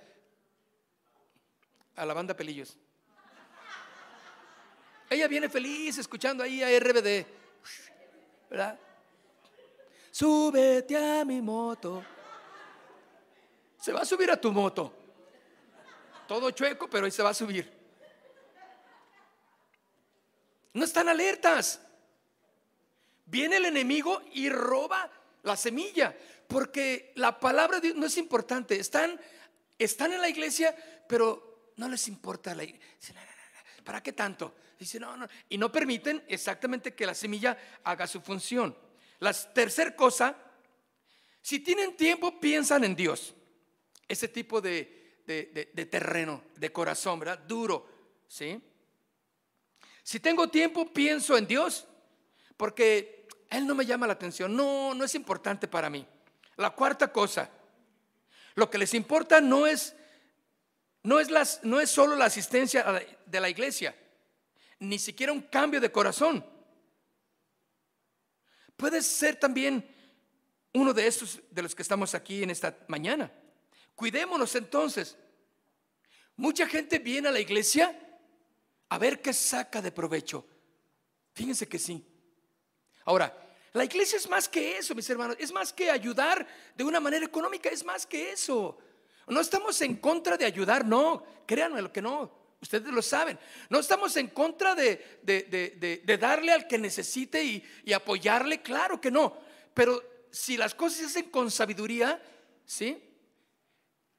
[1.95, 2.77] a la banda Pelillos.
[5.09, 7.25] Ella viene feliz escuchando ahí a RBD.
[8.49, 8.79] ¿Verdad?
[10.11, 12.03] Súbete a mi moto.
[13.79, 15.06] Se va a subir a tu moto
[16.27, 17.71] todo chueco, pero ahí se va a subir.
[20.73, 21.81] No están alertas.
[23.25, 25.11] Viene el enemigo y roba
[25.43, 26.15] la semilla,
[26.47, 28.79] porque la palabra de Dios no es importante.
[28.79, 29.19] Están,
[29.79, 30.75] están en la iglesia,
[31.07, 33.15] pero no les importa la iglesia.
[33.83, 34.53] ¿Para qué tanto?
[34.77, 35.27] Dice, no, no.
[35.49, 38.77] Y no permiten exactamente que la semilla haga su función.
[39.19, 40.35] La tercera cosa,
[41.41, 43.33] si tienen tiempo, piensan en Dios.
[44.07, 44.96] Ese tipo de,
[45.27, 47.39] de, terreno, de corazón, ¿verdad?
[47.39, 47.85] Duro,
[48.27, 48.61] ¿sí?
[50.01, 51.85] Si tengo tiempo, pienso en Dios,
[52.55, 56.07] porque Él no me llama la atención, no, no es importante para mí.
[56.55, 57.51] La cuarta cosa,
[58.55, 59.95] lo que les importa no es,
[61.03, 62.85] no es, las, no es solo la asistencia
[63.25, 63.95] de la iglesia,
[64.79, 66.45] ni siquiera un cambio de corazón.
[68.77, 69.85] Puede ser también
[70.73, 73.29] uno de estos de los que estamos aquí en esta mañana.
[73.97, 75.17] Cuidémonos entonces.
[76.35, 77.99] Mucha gente viene a la iglesia
[78.89, 80.45] a ver qué saca de provecho.
[81.33, 82.05] Fíjense que sí.
[83.05, 83.35] Ahora,
[83.73, 85.35] la iglesia es más que eso, mis hermanos.
[85.39, 87.69] Es más que ayudar de una manera económica.
[87.69, 88.77] Es más que eso.
[89.25, 91.25] No estamos en contra de ayudar, no.
[91.47, 92.31] Créanme lo que no.
[92.61, 93.39] Ustedes lo saben.
[93.69, 98.61] No estamos en contra de, de, darle al que necesite y, y, apoyarle.
[98.61, 99.39] Claro que no.
[99.73, 102.21] Pero si las cosas se hacen con sabiduría,
[102.63, 103.06] ¿sí?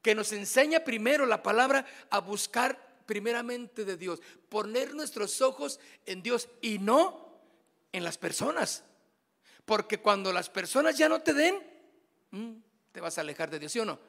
[0.08, 6.22] Que nos enseña primero la palabra a buscar primeramente de Dios, poner nuestros ojos en
[6.22, 7.42] Dios y no
[7.92, 8.84] en las personas.
[9.66, 11.62] Porque cuando las personas ya no te den,
[12.30, 12.52] mm,
[12.90, 14.00] te vas a alejar de Dios, ¿sí o no?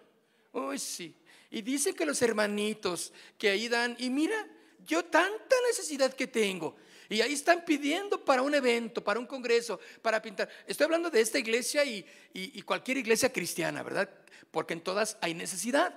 [0.53, 1.13] Uy, sí.
[1.49, 4.47] Y dice que los hermanitos que ahí dan, y mira,
[4.85, 6.77] yo tanta necesidad que tengo.
[7.09, 10.47] Y ahí están pidiendo para un evento, para un congreso, para pintar.
[10.67, 14.07] Estoy hablando de esta iglesia y, cualquier iglesia cristiana, ¿verdad?
[14.51, 15.91] Porque en todas hay necesidad.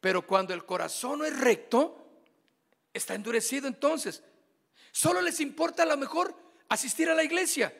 [0.00, 2.04] Pero cuando el corazón no es recto,
[2.92, 4.24] está endurecido entonces.
[4.90, 6.34] Solo les importa a lo mejor
[6.68, 7.72] asistir a la iglesia,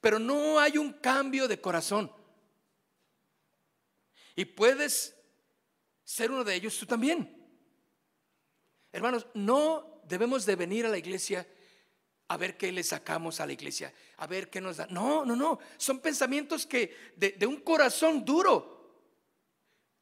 [0.00, 2.10] pero no hay un cambio de corazón.
[4.34, 5.14] Y puedes
[6.02, 7.38] ser uno de ellos tú también.
[8.90, 11.46] Hermanos, no debemos de venir a la iglesia
[12.28, 14.86] a ver qué le sacamos a la iglesia, a ver qué nos da.
[14.86, 15.58] No, no, no.
[15.76, 19.02] Son pensamientos que de, un corazón duro,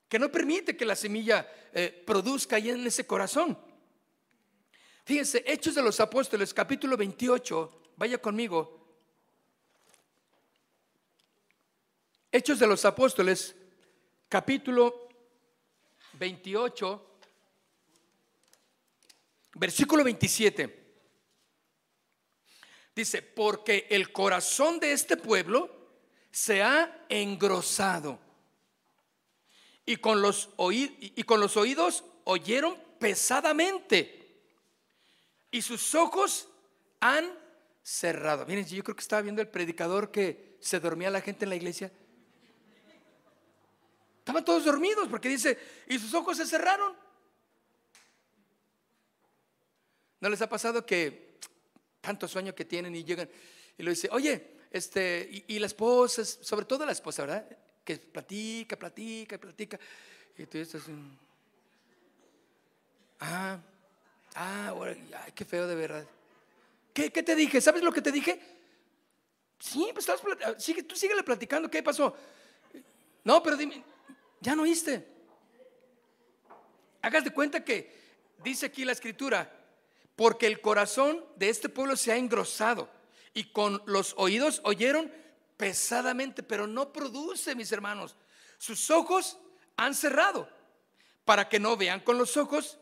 [0.08, 3.58] que no permite que la semilla eh, produzca ahí en ese corazón.
[5.04, 8.78] Fíjense, Hechos de los Apóstoles, capítulo 28, vaya conmigo.
[12.30, 13.56] Hechos de los Apóstoles,
[14.28, 15.08] capítulo
[16.12, 17.09] 28,
[19.60, 20.80] versículo 27.
[22.96, 25.70] Dice, porque el corazón de este pueblo
[26.30, 28.18] se ha engrosado
[29.84, 34.44] y con los, y con los oídos oyeron pesadamente
[35.50, 36.48] y sus ojos
[37.00, 37.30] han
[37.82, 38.46] cerrado.
[38.46, 41.56] Miren, yo creo que estaba viendo el predicador que se dormía la gente en la
[41.56, 41.92] iglesia.
[44.18, 47.09] Estaban todos dormidos porque dice, y sus ojos se cerraron.
[50.20, 51.38] ¿No les ha pasado que
[52.00, 53.28] tanto sueño que tienen y llegan
[53.80, 57.46] y lo dice, oye, este, y, la esposa, sobre todo la esposa, ¿verdad?
[57.82, 59.80] Que platica, platica, platica.
[60.36, 60.82] Y tú estás,
[63.20, 63.58] ah,
[64.34, 64.74] ah,
[65.24, 66.06] ay, qué feo de verdad.
[66.92, 67.60] ¿Qué, ¿Qué, te dije?
[67.60, 68.38] ¿Sabes lo que te dije?
[69.58, 70.20] Sí, pues estás,
[70.62, 72.14] sigue, tú síguele platicando, ¿qué pasó?
[73.24, 73.82] No, pero dime,
[74.40, 75.06] ya no oíste.
[77.02, 77.92] Hagas de cuenta que
[78.44, 79.50] dice aquí la escritura,
[80.20, 82.90] porque el corazón de este pueblo se ha engrosado
[83.32, 85.10] y con los oídos oyeron
[85.56, 88.16] pesadamente, pero no produce, mis hermanos.
[88.58, 89.38] Sus ojos
[89.78, 90.46] han cerrado
[91.24, 92.78] para que no vean con los ojos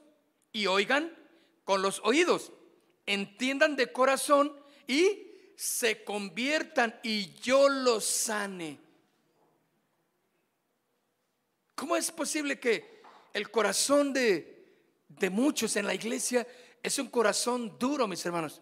[0.51, 1.17] y oigan
[1.63, 2.51] con los oídos,
[3.07, 4.53] entiendan de corazón
[4.89, 8.81] y se conviertan y yo los sane.
[11.77, 13.01] ¿Cómo es posible que
[13.33, 14.75] el corazón de,
[15.07, 16.45] de muchos en la iglesia
[16.83, 18.61] es un corazón duro, mis hermanos?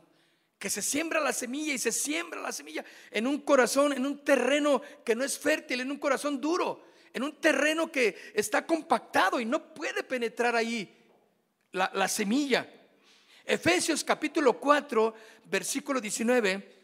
[0.58, 4.24] Que se siembra la semilla y se siembra la semilla en un corazón, en un
[4.24, 9.38] terreno que no es fértil, en un corazón duro, en un terreno que está compactado
[9.40, 10.94] y no puede penetrar ahí
[11.72, 12.68] la, la semilla.
[13.44, 16.76] Efesios capítulo 4, versículo 19,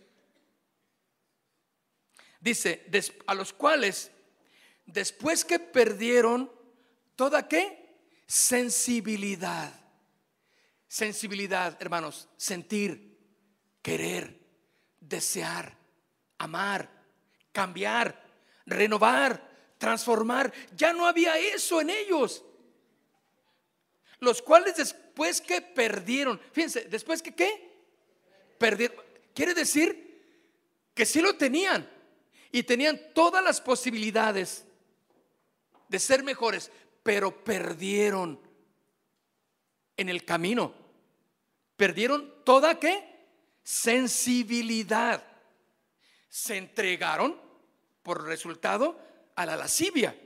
[2.40, 2.86] dice,
[3.26, 4.10] a los cuales
[4.86, 6.52] después que perdieron
[7.16, 7.96] toda qué?
[8.26, 9.81] Sensibilidad.
[10.92, 13.18] Sensibilidad, hermanos, sentir,
[13.80, 14.38] querer,
[15.00, 15.74] desear,
[16.36, 16.86] amar,
[17.50, 18.22] cambiar,
[18.66, 19.42] renovar,
[19.78, 20.52] transformar.
[20.76, 22.44] Ya no había eso en ellos.
[24.18, 27.72] Los cuales después que perdieron, fíjense, después que qué?
[28.58, 29.02] Perdieron.
[29.34, 30.22] Quiere decir
[30.92, 31.88] que sí lo tenían
[32.50, 34.66] y tenían todas las posibilidades
[35.88, 36.70] de ser mejores,
[37.02, 38.38] pero perdieron
[39.96, 40.81] en el camino.
[41.76, 43.26] Perdieron toda qué?
[43.62, 45.24] Sensibilidad.
[46.28, 47.40] Se entregaron
[48.02, 48.98] por resultado
[49.36, 50.16] a la lascivia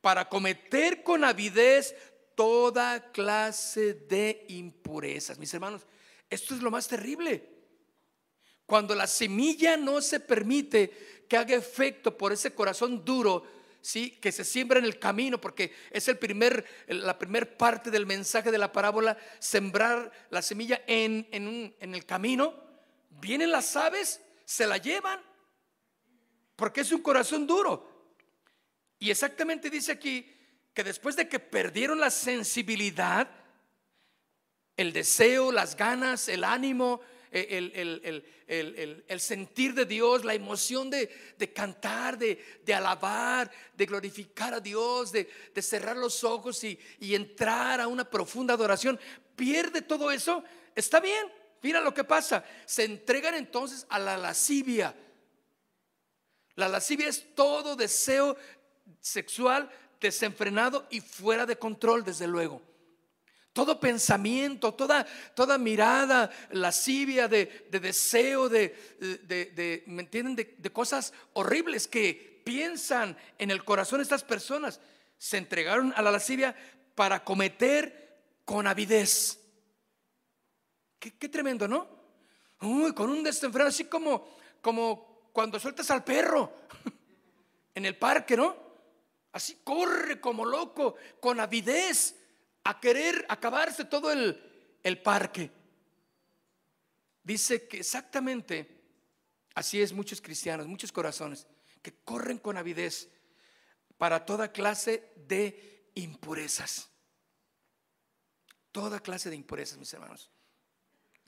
[0.00, 1.94] para cometer con avidez
[2.34, 5.38] toda clase de impurezas.
[5.38, 5.86] Mis hermanos,
[6.28, 7.48] esto es lo más terrible.
[8.66, 13.44] Cuando la semilla no se permite que haga efecto por ese corazón duro,
[13.82, 14.12] ¿sí?
[14.12, 18.50] que se siembra en el camino, porque es el primer, la primer parte del mensaje
[18.50, 22.54] de la parábola, sembrar la semilla en, en el camino.
[23.20, 25.20] Vienen las aves, se la llevan,
[26.56, 27.90] porque es un corazón duro.
[28.98, 30.32] Y exactamente dice aquí
[30.72, 33.28] que después de que perdieron la sensibilidad,
[34.76, 37.00] el deseo, las ganas, el ánimo,
[37.32, 41.08] el, sentir de Dios, la emoción de,
[41.54, 42.38] cantar, de,
[42.74, 45.28] alabar, de glorificar a Dios, de,
[45.60, 48.98] cerrar los ojos y, y entrar a una profunda adoración,
[49.34, 51.26] pierde todo eso, está bien,
[51.62, 54.94] mira lo que pasa, se entregan entonces a la lascivia.
[56.54, 58.36] La lascivia es todo deseo
[59.00, 62.60] sexual desenfrenado y fuera de control, desde luego.
[63.52, 70.34] Todo pensamiento, toda, toda mirada lascivia de, de deseo, de, de, ¿me entienden?
[70.34, 74.80] De, de cosas horribles que piensan en el corazón estas personas,
[75.18, 76.56] se entregaron a la lascivia
[76.94, 79.38] para cometer con avidez.
[80.98, 81.88] Qué, qué tremendo, ¿no?
[82.60, 84.26] Uy, con un desenfreno, así como,
[84.60, 86.52] como cuando sueltas al perro
[87.74, 88.56] en el parque, ¿no?
[89.32, 92.14] Así corre como loco, con avidez,
[92.64, 95.50] a querer acabarse todo el, el parque.
[97.22, 98.82] Dice que exactamente
[99.54, 101.46] así es muchos cristianos, muchos corazones,
[101.82, 103.08] que corren con avidez
[103.98, 106.88] para toda clase de impurezas.
[108.70, 110.30] Toda clase de impurezas, mis hermanos.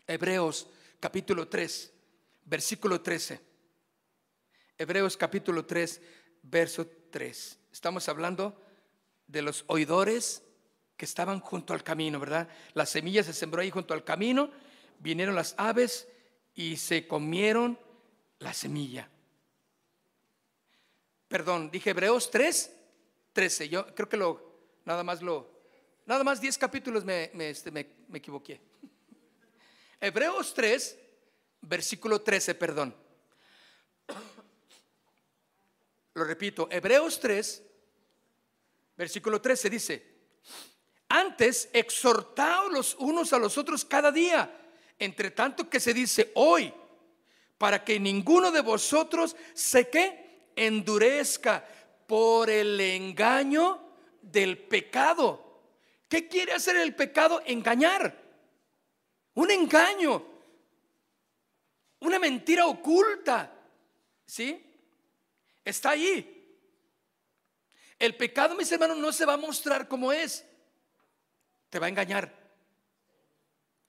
[0.07, 0.69] Hebreos
[0.99, 1.93] capítulo 3,
[2.45, 3.41] versículo 13.
[4.79, 6.01] Hebreos capítulo 3,
[6.43, 7.59] verso 3.
[7.71, 8.61] Estamos hablando
[9.27, 10.43] de los oidores
[10.97, 12.49] que estaban junto al camino, ¿verdad?
[12.75, 14.51] La semilla se sembró ahí junto al camino,
[14.99, 16.09] vinieron las aves
[16.55, 17.79] y se comieron
[18.39, 19.09] la semilla.
[21.29, 22.73] Perdón, dije Hebreos 3,
[23.33, 23.69] 13.
[23.69, 25.51] Yo creo que lo, nada más lo,
[26.07, 28.61] nada más 10 capítulos me, este, me, me equivoqué.
[30.01, 30.99] Hebreos 3,
[31.63, 32.95] versículo 13, perdón.
[36.15, 37.63] Lo repito, Hebreos 3,
[38.97, 40.15] versículo 13 dice,
[41.15, 44.51] antes exhortaos los unos a los otros cada día,
[44.99, 46.75] entre tanto que se dice hoy,
[47.57, 51.65] para que ninguno de vosotros se que endurezca
[52.09, 53.81] por el engaño
[54.23, 55.63] del pecado.
[56.09, 57.41] ¿Qué quiere hacer el pecado?
[57.47, 58.21] Engañar.
[59.35, 60.27] Un engaño.
[62.01, 63.53] Una mentira oculta.
[64.27, 64.65] ¿Sí?
[65.65, 66.59] Está ahí.
[68.01, 70.45] El pecado, mis hermanos, no se va a mostrar como es.
[71.75, 72.33] Te va a engañar.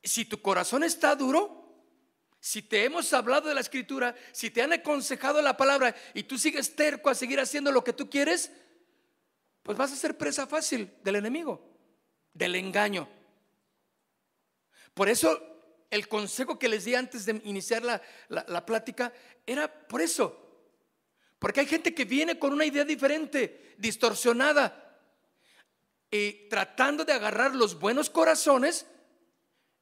[0.01, 1.85] Si tu corazón está duro,
[2.39, 6.39] si te hemos hablado de la escritura, si te han aconsejado la palabra y tú
[6.39, 8.51] sigues terco a seguir haciendo lo que tú quieres,
[9.61, 11.61] pues vas a ser presa fácil del enemigo,
[12.33, 13.07] del engaño.
[14.95, 19.13] Por eso el consejo que les di antes de iniciar la, la plática
[19.45, 20.65] era por eso.
[21.37, 24.84] Porque hay gente que viene con una idea diferente, distorsionada,
[26.15, 28.85] y tratando de agarrar los buenos corazones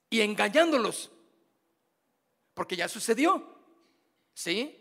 [0.09, 1.11] y engañándolos.
[2.53, 3.57] Porque ya sucedió,
[4.33, 4.77] ¿sí?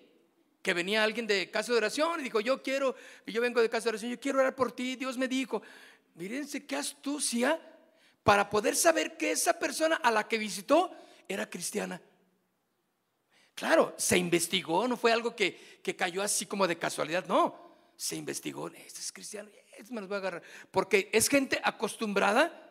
[0.62, 2.94] Que venía alguien de casa de oración y dijo, yo quiero,
[3.26, 5.62] yo vengo de casa de oración, yo quiero orar por ti, Dios me dijo,
[6.14, 7.60] mírense qué astucia
[8.22, 10.90] para poder saber que esa persona a la que visitó
[11.28, 12.00] era cristiana.
[13.54, 17.60] Claro, se investigó, no fue algo que, cayó así como de casualidad, no.
[17.96, 19.50] Se investigó, este es cristiano,
[19.90, 20.42] me los voy a agarrar.
[20.70, 22.70] Porque es gente acostumbrada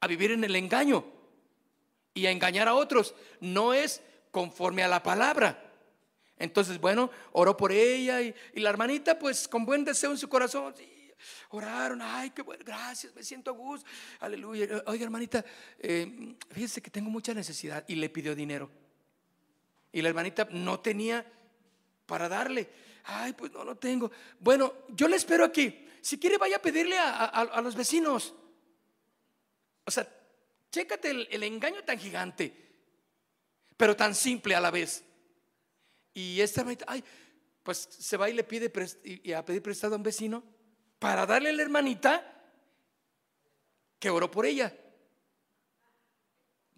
[0.00, 1.04] a vivir en el engaño
[2.14, 3.14] y a engañar a otros.
[3.40, 5.70] No es conforme a la palabra.
[6.38, 10.74] Entonces, bueno, oró por ella y, la hermanita, pues con buen deseo en su corazón,
[11.50, 13.86] oraron, ay, qué bueno, gracias, me siento a gusto,
[14.20, 14.82] aleluya.
[14.86, 15.44] Oiga, hermanita,
[15.78, 18.70] eh, fíjese que tengo mucha necesidad y le pidió dinero.
[19.92, 21.26] Y la hermanita no tenía
[22.10, 22.68] para darle.
[23.04, 24.10] Ay, pues no lo tengo.
[24.40, 25.86] Bueno, yo le espero aquí.
[26.02, 28.34] Si quiere, vaya a pedirle a, los vecinos.
[29.84, 30.08] O sea,
[30.72, 32.52] chécate el, engaño tan gigante,
[33.76, 35.04] pero tan simple a la vez.
[36.12, 37.04] Y esta ay,
[37.62, 38.72] pues se va y le pide
[39.36, 40.42] a pedir prestado a un vecino
[40.98, 42.42] para darle a la hermanita
[44.00, 44.76] que oró por ella.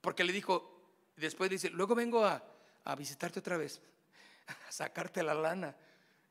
[0.02, 3.80] Porque le dijo, después dice, luego vengo a visitarte otra vez,
[4.70, 5.76] sacarte la lana.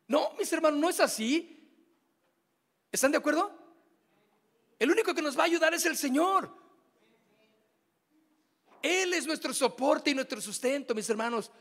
[0.07, 1.57] No, mis hermanos, no es así.
[2.91, 3.57] ¿Están de acuerdo?
[4.77, 6.53] El único que nos va a ayudar es el Señor.
[8.81, 11.51] Él es nuestro soporte y nuestro sustento, mis hermanos.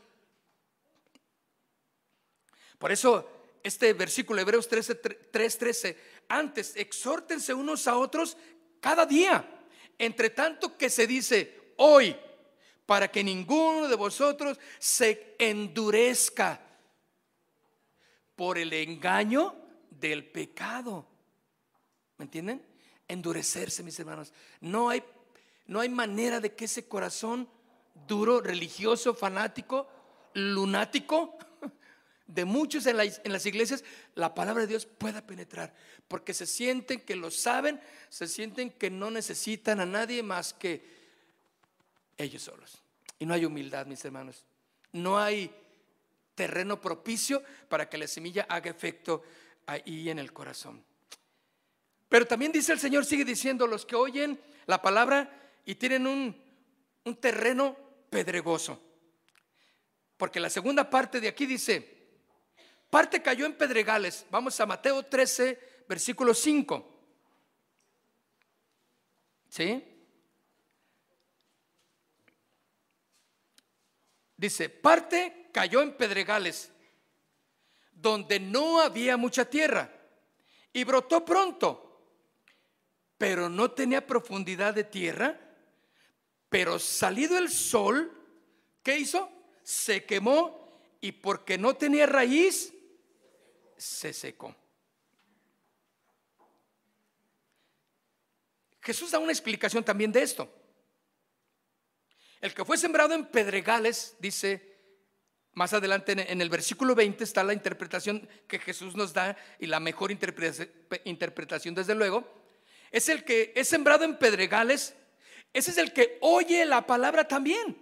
[2.79, 3.29] Por eso,
[3.63, 8.35] este versículo Hebreos 3:13, antes exhórtense unos a otros
[8.79, 9.47] cada día,
[9.99, 12.17] entre tanto que se dice hoy
[12.91, 16.59] para que ninguno de vosotros se endurezca
[18.35, 19.55] por el engaño
[19.89, 21.07] del pecado.
[22.17, 22.61] ¿Me entienden?
[23.07, 24.33] Endurecerse, mis hermanos.
[24.59, 25.01] No hay,
[25.67, 27.47] no hay manera de que ese corazón
[28.09, 29.87] duro, religioso, fanático,
[30.33, 31.37] lunático,
[32.27, 33.85] de muchos en, en, las iglesias,
[34.15, 35.73] la palabra de Dios pueda penetrar.
[36.09, 37.79] Porque se sienten que lo saben,
[38.09, 40.99] se sienten que no necesitan a nadie más que
[42.21, 42.80] ellos solos.
[43.21, 44.43] Y no hay humildad, mis hermanos.
[44.93, 45.53] No hay
[46.33, 49.21] terreno propicio para que la semilla haga efecto
[49.67, 50.83] ahí en el corazón.
[52.09, 56.35] Pero también dice el Señor, sigue diciendo, los que oyen la palabra y tienen un,
[57.03, 57.77] un terreno
[58.09, 58.81] pedregoso.
[60.17, 62.07] Porque la segunda parte de aquí dice,
[62.89, 64.25] parte cayó en pedregales.
[64.31, 66.91] Vamos a Mateo 13, versículo 5.
[69.47, 69.90] ¿Sí?
[74.41, 76.71] Dice, parte cayó en pedregales,
[77.91, 79.93] donde no había mucha tierra,
[80.73, 82.15] y brotó pronto,
[83.19, 85.39] pero no tenía profundidad de tierra,
[86.49, 88.11] pero salido el sol,
[88.81, 89.31] ¿qué hizo?
[89.61, 92.73] Se quemó y porque no tenía raíz,
[93.77, 94.55] se secó.
[98.81, 100.60] Jesús da una explicación también de esto.
[102.41, 104.71] El que fue sembrado en pedregales, dice
[105.53, 109.79] más adelante en el versículo 20 está la interpretación que Jesús nos da y la
[109.79, 112.25] mejor interpretación desde luego,
[112.89, 114.95] es el que es sembrado en pedregales,
[115.53, 117.77] ese es el que oye la palabra también.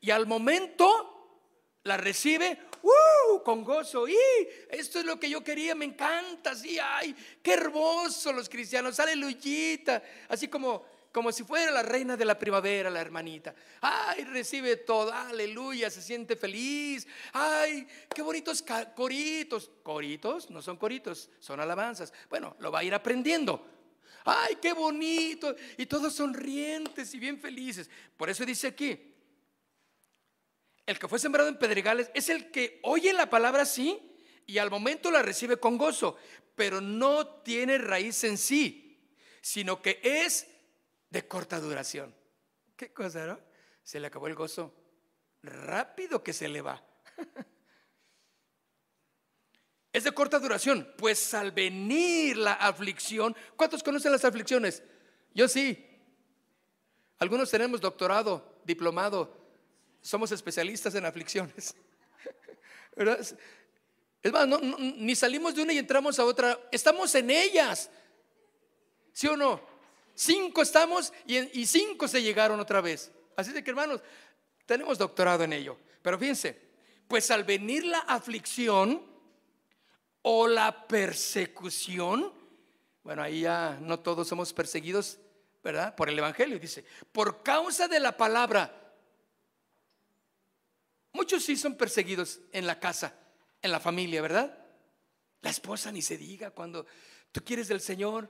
[0.00, 1.40] Y al momento
[1.84, 3.42] la recibe ¡uh!
[3.42, 4.06] con gozo.
[4.08, 4.16] Y
[4.68, 6.54] esto es lo que yo quería, me encanta.
[6.54, 10.02] Sí, ay, qué hermoso los cristianos, aleluyita.
[10.28, 10.84] Así como,
[11.14, 13.54] como si fuera la reina de la primavera, la hermanita.
[13.80, 17.06] Ay, recibe todo, aleluya, se siente feliz.
[17.32, 18.64] Ay, qué bonitos
[18.96, 19.70] coritos.
[19.84, 22.12] Coritos, no son coritos, son alabanzas.
[22.28, 23.64] Bueno, lo va a ir aprendiendo.
[24.24, 25.54] Ay, qué bonito.
[25.78, 27.88] Y todos sonrientes y bien felices.
[28.16, 29.14] Por eso dice aquí,
[30.84, 34.02] el que fue sembrado en pedregales es el que oye la palabra sí
[34.48, 36.16] y al momento la recibe con gozo,
[36.56, 38.98] pero no tiene raíz en sí,
[39.40, 40.48] sino que es
[41.14, 42.12] de corta duración.
[42.76, 43.38] ¿Qué cosa, no?
[43.84, 44.74] Se le acabó el gozo.
[45.44, 46.84] Rápido que se le va.
[49.92, 54.82] Es de corta duración, pues al venir la aflicción, ¿cuántos conocen las aflicciones?
[55.32, 55.88] Yo sí.
[57.20, 59.38] Algunos tenemos doctorado, diplomado,
[60.02, 61.76] somos especialistas en aflicciones.
[64.20, 64.48] Es más,
[64.78, 67.88] ni salimos de una y entramos a otra, estamos en ellas.
[69.12, 69.73] ¿Sí o no?
[70.14, 73.12] Cinco estamos y, cinco se llegaron otra vez.
[73.36, 74.00] Así de que hermanos,
[74.66, 75.76] tenemos doctorado en ello.
[76.02, 76.60] Pero fíjense,
[77.08, 79.02] pues al venir la aflicción
[80.22, 82.32] o la persecución,
[83.02, 85.18] bueno, ahí ya no todos somos perseguidos,
[85.62, 85.94] ¿verdad?
[85.94, 88.84] Por el Evangelio, dice, por causa de la palabra
[91.14, 93.14] Muchos sí son perseguidos en la casa,
[93.62, 94.58] en la familia, ¿verdad?
[95.42, 96.86] La esposa ni se diga cuando
[97.30, 98.28] tú quieres del Señor,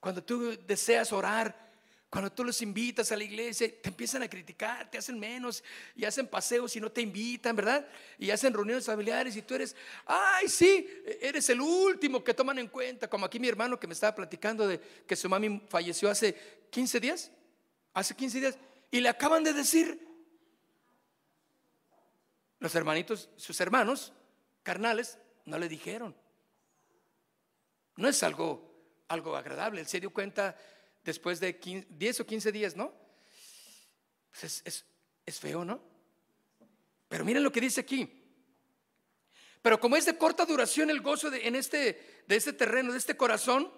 [0.00, 1.70] cuando tú deseas orar,
[2.10, 5.62] cuando tú los invitas a la iglesia, te empiezan a criticar, te hacen menos
[5.94, 7.86] y hacen paseos y no te invitan, ¿verdad?
[8.18, 9.76] Y hacen reuniones familiares y tú eres,
[10.06, 10.88] ay, sí,
[11.20, 14.66] eres el último que toman en cuenta, como aquí mi hermano que me estaba platicando
[14.66, 16.34] de que su mami falleció hace
[16.70, 17.30] 15 días,
[17.94, 18.58] hace 15 días,
[18.90, 20.04] y le acaban de decir,
[22.58, 24.12] los hermanitos, sus hermanos
[24.64, 26.14] carnales, no le dijeron.
[27.96, 28.69] No es algo,
[29.10, 29.80] algo agradable.
[29.80, 30.56] Él se dio cuenta
[31.04, 31.58] después de
[31.88, 32.92] 10 o 15 días, ¿no?
[34.38, 34.84] Pues es,
[35.38, 35.80] feo, ¿no?
[37.08, 38.08] Pero miren lo que dice aquí.
[39.62, 43.16] Pero como es de corta duración el gozo en este, de este terreno, de este
[43.16, 43.70] corazón,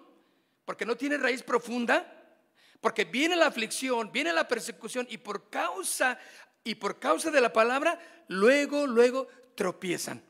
[0.65, 2.39] porque no tiene raíz profunda,
[2.79, 6.19] porque viene la aflicción, viene la persecución y por causa
[6.63, 10.23] y por causa de la palabra, luego, luego tropiezan.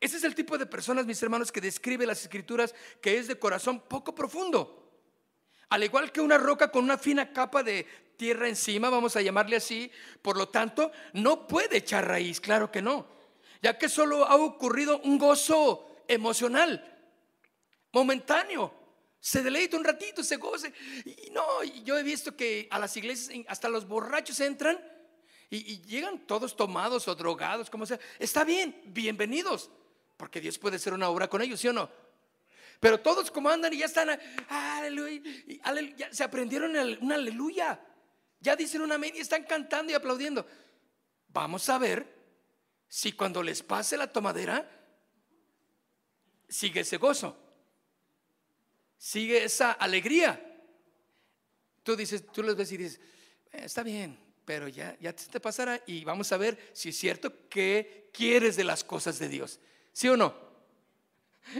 [0.00, 3.38] Ese es el tipo de personas, mis hermanos, que describe las escrituras que es de
[3.38, 4.80] corazón poco profundo.
[5.68, 7.86] Al igual que una roca con una fina capa de
[8.16, 9.90] tierra encima, vamos a llamarle así,
[10.22, 13.06] por lo tanto, no puede echar raíz, claro que no,
[13.62, 16.84] ya que solo ha ocurrido un gozo emocional,
[17.92, 18.74] momentáneo.
[19.20, 20.72] Se deleita un ratito, se goce.
[21.04, 24.80] Y no, yo he visto que a las iglesias hasta los borrachos entran
[25.50, 28.00] y, llegan todos tomados o drogados, como sea.
[28.18, 29.70] Está bien, bienvenidos,
[30.20, 31.88] porque Dios puede hacer una obra con ellos, ¿sí o no?
[32.78, 37.80] Pero todos como andan y ya están, aleluya, ya se aprendieron una aleluya.
[38.38, 40.46] Ya dicen una media, están cantando y aplaudiendo.
[41.28, 42.06] Vamos a ver
[42.86, 44.70] si cuando les pase la tomadera,
[46.46, 47.34] sigue ese gozo,
[48.98, 50.38] sigue esa alegría.
[51.82, 53.00] Tú dices, tú les ves y dices,
[53.52, 57.48] eh, está bien, pero ya, ya te pasará y vamos a ver si es cierto
[57.48, 59.60] que quieres de las cosas de Dios.
[59.92, 60.34] ¿Sí o no?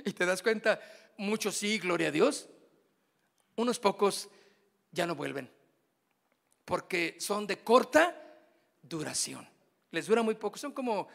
[0.05, 0.81] Y te das cuenta,
[1.17, 2.49] muchos sí, gloria a Dios,
[3.57, 4.29] unos pocos
[4.93, 5.51] ya no vuelven,
[6.65, 8.17] porque son de corta
[8.83, 9.49] duración.
[9.91, 11.09] Les dura muy poco, son como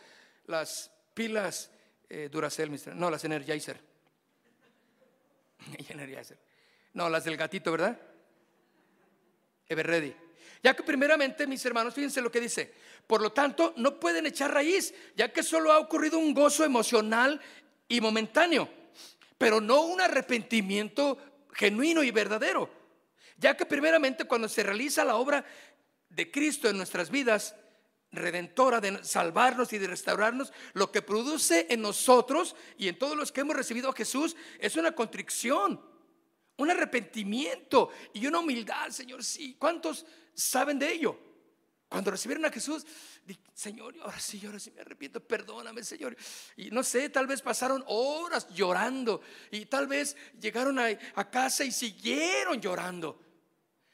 [0.48, 1.72] las pilas
[2.10, 3.80] eh, Duracell, no, las Energizer.
[5.90, 6.38] Energizer.
[6.94, 8.00] No, las del gatito, ¿verdad?
[9.68, 10.16] Ever ready.
[10.66, 12.74] Ya que primeramente, mis hermanos, fíjense lo que dice.
[13.06, 17.40] Por lo tanto, no pueden echar raíz, ya que solo ha ocurrido un gozo emocional
[17.88, 18.68] y momentáneo,
[19.38, 21.20] pero no un arrepentimiento
[21.54, 22.68] genuino y verdadero.
[23.38, 25.46] Ya que primeramente cuando se realiza la obra
[26.10, 27.54] de Cristo en nuestras vidas,
[28.12, 33.32] redentora de salvarnos y de restaurarnos, lo que produce en nosotros y en todos los
[33.32, 35.80] que hemos recibido a Jesús es una contrición,
[36.58, 39.24] un arrepentimiento y una humildad, Señor.
[39.24, 41.20] Sí, ¿cuántos saben de ello?
[41.88, 42.86] Cuando recibieron a Jesús,
[43.54, 46.16] Señor, ahora sí, ahora sí me arrepiento, perdóname, Señor.
[46.58, 49.22] Y no sé, tal vez pasaron horas llorando
[49.52, 53.20] y tal vez llegaron a, a casa y siguieron llorando,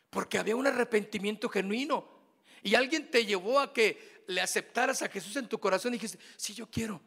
[0.10, 2.10] porque había un arrepentimiento genuino.
[2.64, 6.18] Y alguien te llevó a que le aceptaras a Jesús en tu corazón y dijiste,
[6.38, 7.02] sí, yo quiero.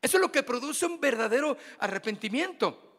[0.00, 2.92] Eso es lo que produce un verdadero arrepentimiento.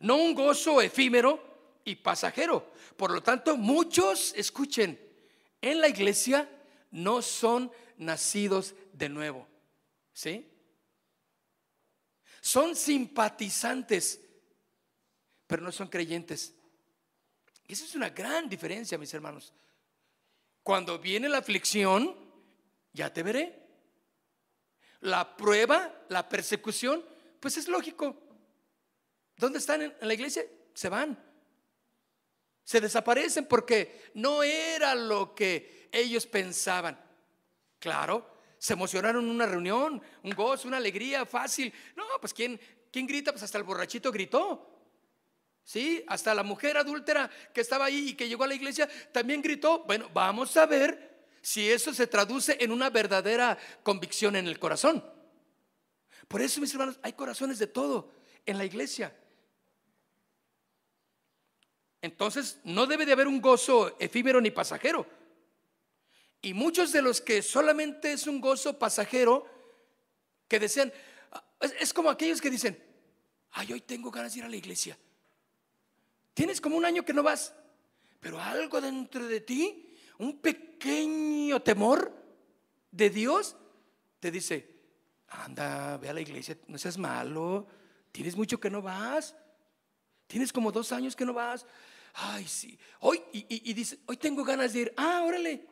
[0.00, 1.49] No un gozo efímero
[1.90, 2.72] y pasajero.
[2.96, 4.98] Por lo tanto, muchos, escuchen,
[5.60, 6.48] en la iglesia
[6.90, 9.46] no son nacidos de nuevo.
[10.12, 10.46] ¿Sí?
[12.40, 14.20] Son simpatizantes,
[15.46, 16.54] pero no son creyentes.
[17.66, 19.52] Esa es una gran diferencia, mis hermanos.
[20.62, 22.16] Cuando viene la aflicción,
[22.92, 23.58] ya te veré.
[25.00, 27.04] La prueba, la persecución,
[27.38, 28.16] pues es lógico.
[29.36, 30.44] ¿Dónde están en la iglesia?
[30.74, 31.29] Se van.
[32.70, 36.96] Se desaparecen porque no era lo que ellos pensaban.
[37.80, 38.24] Claro,
[38.58, 41.74] se emocionaron en una reunión, un gozo, una alegría fácil.
[41.96, 42.60] No, pues ¿quién,
[42.92, 43.32] quién grita?
[43.32, 44.70] Pues hasta el borrachito gritó.
[45.64, 49.42] Sí, hasta la mujer adúltera que estaba ahí y que llegó a la iglesia también
[49.42, 49.82] gritó.
[49.82, 55.04] Bueno, vamos a ver si eso se traduce en una verdadera convicción en el corazón.
[56.28, 58.12] Por eso, mis hermanos, hay corazones de todo
[58.46, 59.12] en la iglesia.
[62.02, 65.06] Entonces, no debe de haber un gozo efímero ni pasajero.
[66.42, 69.46] Y muchos de los que solamente es un gozo pasajero,
[70.48, 70.92] que desean,
[71.60, 72.82] es, como aquellos que dicen,
[73.50, 74.98] ay, hoy tengo ganas de ir a la iglesia.
[76.32, 77.54] Tienes como un año que no vas,
[78.18, 82.12] pero algo dentro de ti, un pequeño temor
[82.90, 83.56] de Dios,
[84.18, 84.80] te dice,
[85.28, 87.66] anda, ve a la iglesia, no seas malo,
[88.12, 89.36] tienes mucho que no vas,
[90.26, 91.66] tienes como dos años que no vas,
[92.14, 95.66] ay, sí, hoy, y, dice, hoy tengo ganas de ir, ah, órale.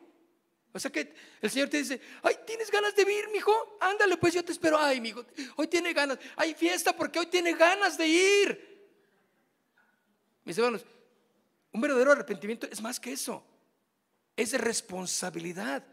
[0.71, 3.77] O sea que el Señor te dice, ay, ¿tienes ganas de ir, mijo?
[3.81, 5.25] Ándale, pues yo te espero, ay, mijo,
[5.55, 8.69] hoy tiene ganas, hay fiesta porque hoy tiene ganas de ir.
[10.43, 10.85] Mis hermanos,
[11.71, 13.45] un verdadero arrepentimiento es más que eso.
[14.35, 15.85] Es responsabilidad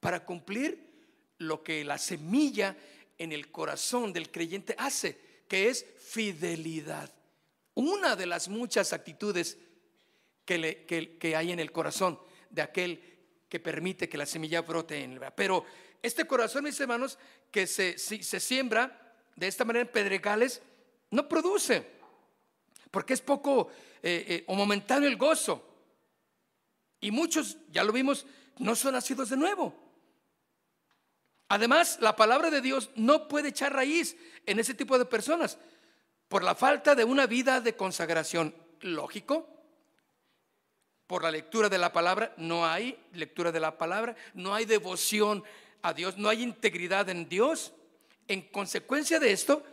[0.00, 0.90] para cumplir
[1.38, 2.76] lo que la semilla
[3.18, 5.18] en el corazón del creyente hace,
[5.48, 7.12] que es fidelidad.
[7.74, 9.58] Una de las muchas actitudes
[10.56, 13.02] que, hay en el corazón de aquel
[13.48, 15.64] que permite que la semilla brote en el Pero
[16.02, 17.18] este corazón, mis hermanos,
[17.50, 20.62] que se, se siembra de esta manera en pedregales,
[21.10, 22.00] no produce
[22.90, 23.70] porque es poco
[24.02, 25.66] eh, eh, o momentáneo el gozo.
[27.00, 28.26] Y muchos, ya lo vimos,
[28.58, 29.74] no son nacidos de nuevo.
[31.48, 35.58] Además, la palabra de Dios no puede echar raíz en ese tipo de personas
[36.28, 38.54] por la falta de una vida de consagración.
[38.80, 39.59] Lógico,
[41.10, 45.42] por la lectura de la palabra, no hay lectura de la palabra, no hay devoción
[45.82, 47.72] a Dios, no hay integridad en Dios.
[48.28, 49.64] En consecuencia de esto,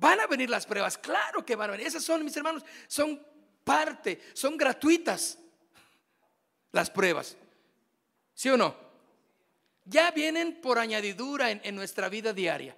[0.00, 1.86] Van a venir las pruebas, claro que van a venir.
[1.86, 3.20] Esas son, mis hermanos, son
[3.62, 5.38] parte, son gratuitas
[6.72, 7.36] las pruebas.
[8.32, 8.74] ¿Sí o no?
[9.84, 12.74] Ya vienen por añadidura en, nuestra vida diaria.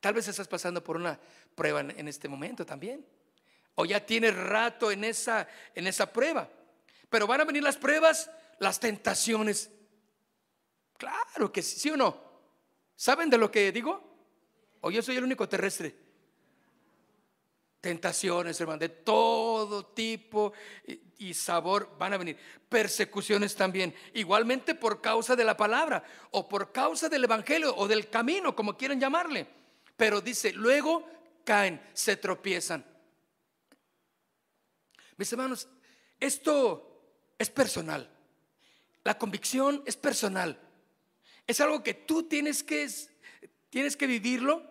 [0.00, 1.20] Tal vez estás pasando por una
[1.54, 3.04] prueba en, este momento también.
[3.74, 6.48] O ya tienes rato en esa, en esa prueba.
[7.08, 9.70] Pero van a venir las pruebas, las tentaciones.
[10.98, 12.20] Claro que sí, ¿sí o no?
[12.96, 14.10] ¿Saben de lo que digo?
[14.80, 15.94] o yo soy el único terrestre.
[17.80, 20.52] Tentaciones, hermano, de todo tipo
[21.18, 22.36] y sabor van a venir.
[22.68, 28.10] Persecuciones también, igualmente por causa de la palabra o por causa del evangelio o del
[28.10, 29.46] camino, como quieran llamarle.
[29.96, 31.06] Pero dice, luego
[31.44, 32.84] caen, se tropiezan.
[35.20, 35.68] Mis hermanos,
[36.18, 38.08] esto es personal.
[39.04, 40.58] La convicción es personal.
[41.46, 42.88] Es algo que tú tienes que,
[43.68, 44.64] tienes que vivirlo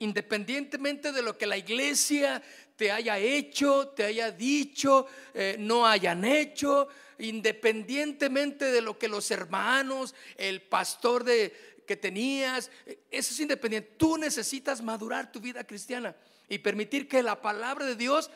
[0.00, 2.42] independientemente de lo que la iglesia
[2.76, 6.88] te haya hecho, te haya dicho, eh, no hayan hecho,
[7.18, 12.70] independientemente de lo que los hermanos, el pastor de que tenías,
[13.10, 13.94] eso es independiente.
[13.96, 16.14] Tú necesitas madurar tu vida cristiana
[16.50, 18.30] y permitir que la palabra de Dios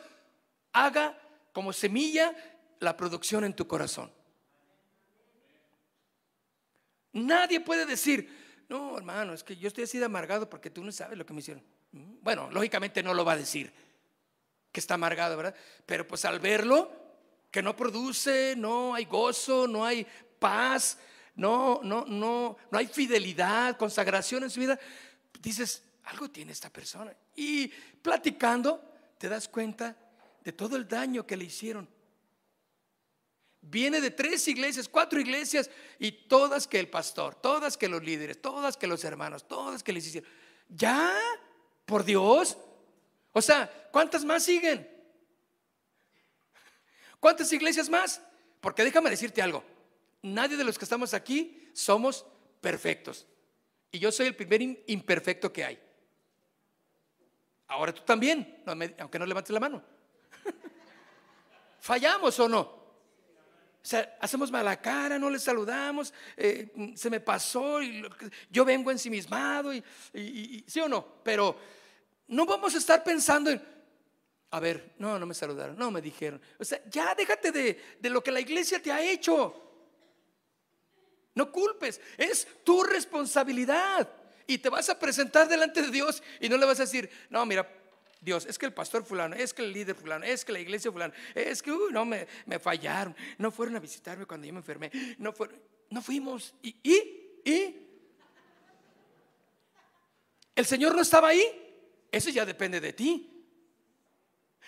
[0.73, 1.17] haga
[1.53, 2.35] como semilla
[2.79, 4.11] la producción en tu corazón.
[7.13, 10.91] Nadie puede decir, no, hermano, es que yo estoy así de amargado porque tú no
[10.91, 11.63] sabes lo que me hicieron.
[11.91, 13.73] Mm, bueno, lógicamente no lo va a decir,
[14.71, 15.55] que está amargado, ¿verdad?
[15.85, 16.91] Pero pues al verlo,
[17.49, 20.05] que no produce, no hay gozo, no hay
[20.37, 20.99] paz,
[21.35, 24.79] no, no, no, no hay fidelidad, consagración en su vida,
[25.41, 27.15] dices, algo tiene esta persona.
[27.35, 28.83] Y platicando,
[29.17, 29.95] te das cuenta
[30.43, 31.87] de todo el daño que le hicieron.
[33.61, 35.69] Viene de tres iglesias, cuatro iglesias,
[35.99, 39.91] y todas que el pastor, todas que los líderes, todas que los hermanos, todas que
[39.91, 40.29] les hicieron.
[40.69, 41.13] ¿Ya?
[41.85, 42.57] ¿Por Dios?
[43.33, 44.89] O sea, ¿cuántas más siguen?
[47.19, 48.21] ¿Cuántas iglesias más?
[48.61, 49.63] Porque déjame decirte algo,
[50.21, 52.25] nadie de los que estamos aquí somos
[52.61, 53.25] perfectos.
[53.91, 55.79] Y yo soy el primer imperfecto que hay.
[57.67, 58.63] Ahora tú también,
[58.99, 59.83] aunque no levantes la mano.
[61.79, 62.79] ¿Fallamos o no?
[63.81, 68.03] O sea, hacemos mala cara, no le saludamos, eh, se me pasó, y
[68.49, 71.57] yo vengo ensimismado, y, y, sí o no, pero
[72.27, 73.61] no vamos a estar pensando en,
[74.51, 76.41] a ver, no, no me saludaron, no me dijeron.
[76.57, 79.69] O sea, ya déjate de, de lo que la iglesia te ha hecho.
[81.35, 84.09] No culpes, es tu responsabilidad.
[84.47, 87.45] Y te vas a presentar delante de Dios y no le vas a decir, no,
[87.45, 87.67] mira,
[88.21, 90.91] Dios, es que el pastor fulano, es que el líder fulano, es que la iglesia
[90.91, 94.59] fulano, es que, uy, no, me, me fallaron, no fueron a visitarme cuando yo me
[94.59, 95.57] enfermé, no, fueron,
[95.89, 96.53] no fuimos.
[96.61, 97.87] ¿Y, y, y?
[100.55, 101.43] ¿El Señor no estaba ahí?
[102.11, 103.39] Eso ya depende de ti.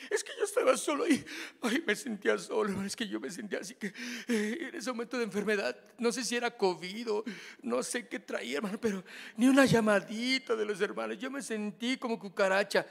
[0.09, 1.23] Es que yo estaba solo ahí.
[1.61, 2.81] Ay, me sentía solo.
[2.83, 3.87] Es que yo me sentía así que
[4.27, 7.23] eh, en ese momento de enfermedad, no sé si era COVID o
[7.61, 9.03] no sé qué traía, hermano, pero
[9.35, 11.19] ni una llamadita de los hermanos.
[11.19, 12.85] Yo me sentí como cucaracha.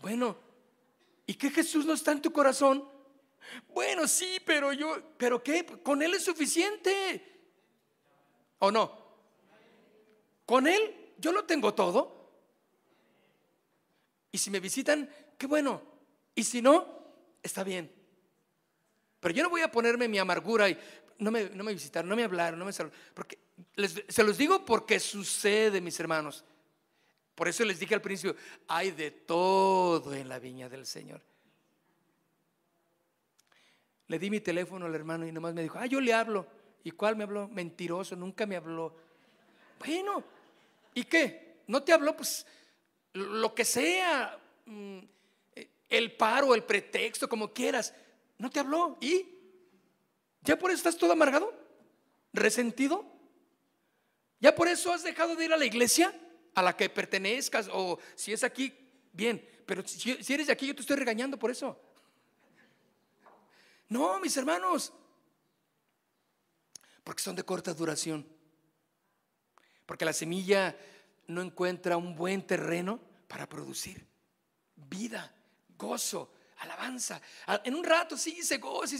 [0.00, 0.36] Bueno,
[1.26, 2.88] ¿y qué Jesús no está en tu corazón?
[3.68, 5.64] Bueno, sí, pero yo, ¿pero qué?
[5.82, 7.24] Con Él es suficiente.
[8.58, 9.06] ¿O no?
[10.44, 12.18] Con Él yo lo tengo todo.
[14.30, 15.82] Y si me visitan, qué bueno.
[16.34, 16.86] Y si no,
[17.42, 17.92] está bien.
[19.20, 20.78] Pero yo no voy a ponerme mi amargura y
[21.18, 23.00] no me, no me visitaron, no me hablaron, no me saludaron.
[23.14, 23.38] Porque
[24.08, 26.44] se los digo porque sucede, mis hermanos.
[27.38, 28.34] Por eso les dije al principio,
[28.66, 31.20] hay de todo en la viña del Señor.
[34.08, 36.48] Le di mi teléfono al hermano y nomás me dijo, ah, yo le hablo.
[36.82, 37.46] ¿Y cuál me habló?
[37.46, 38.92] Mentiroso, nunca me habló.
[39.78, 40.24] Bueno,
[40.94, 41.60] ¿y qué?
[41.68, 42.16] ¿No te habló?
[42.16, 42.44] Pues
[43.12, 44.36] lo que sea,
[44.66, 44.98] mm,
[45.88, 47.94] el paro, el pretexto, como quieras.
[48.38, 48.98] ¿No te habló?
[49.00, 49.28] ¿Y?
[50.42, 51.54] ¿Ya por eso estás todo amargado?
[52.32, 53.06] ¿Resentido?
[54.40, 56.12] ¿Ya por eso has dejado de ir a la iglesia?
[56.54, 58.74] A la que pertenezcas o si es aquí,
[59.12, 61.80] bien, pero si, eres de aquí yo te estoy regañando por eso.
[63.88, 64.92] No, mis hermanos,
[67.04, 68.26] porque son de corta duración,
[69.86, 70.76] porque la semilla
[71.26, 74.06] no encuentra un buen terreno para producir
[74.88, 75.34] vida,
[75.76, 77.20] gozo, alabanza.
[77.64, 78.96] En un rato sí se goza,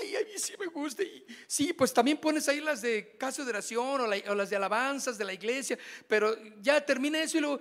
[0.00, 1.02] ay, a mí sí me gusta.
[1.02, 5.18] Y, sí, pues también pones ahí las de caso de oración o, las de alabanzas
[5.18, 7.60] de la iglesia, pero ya termina eso y luego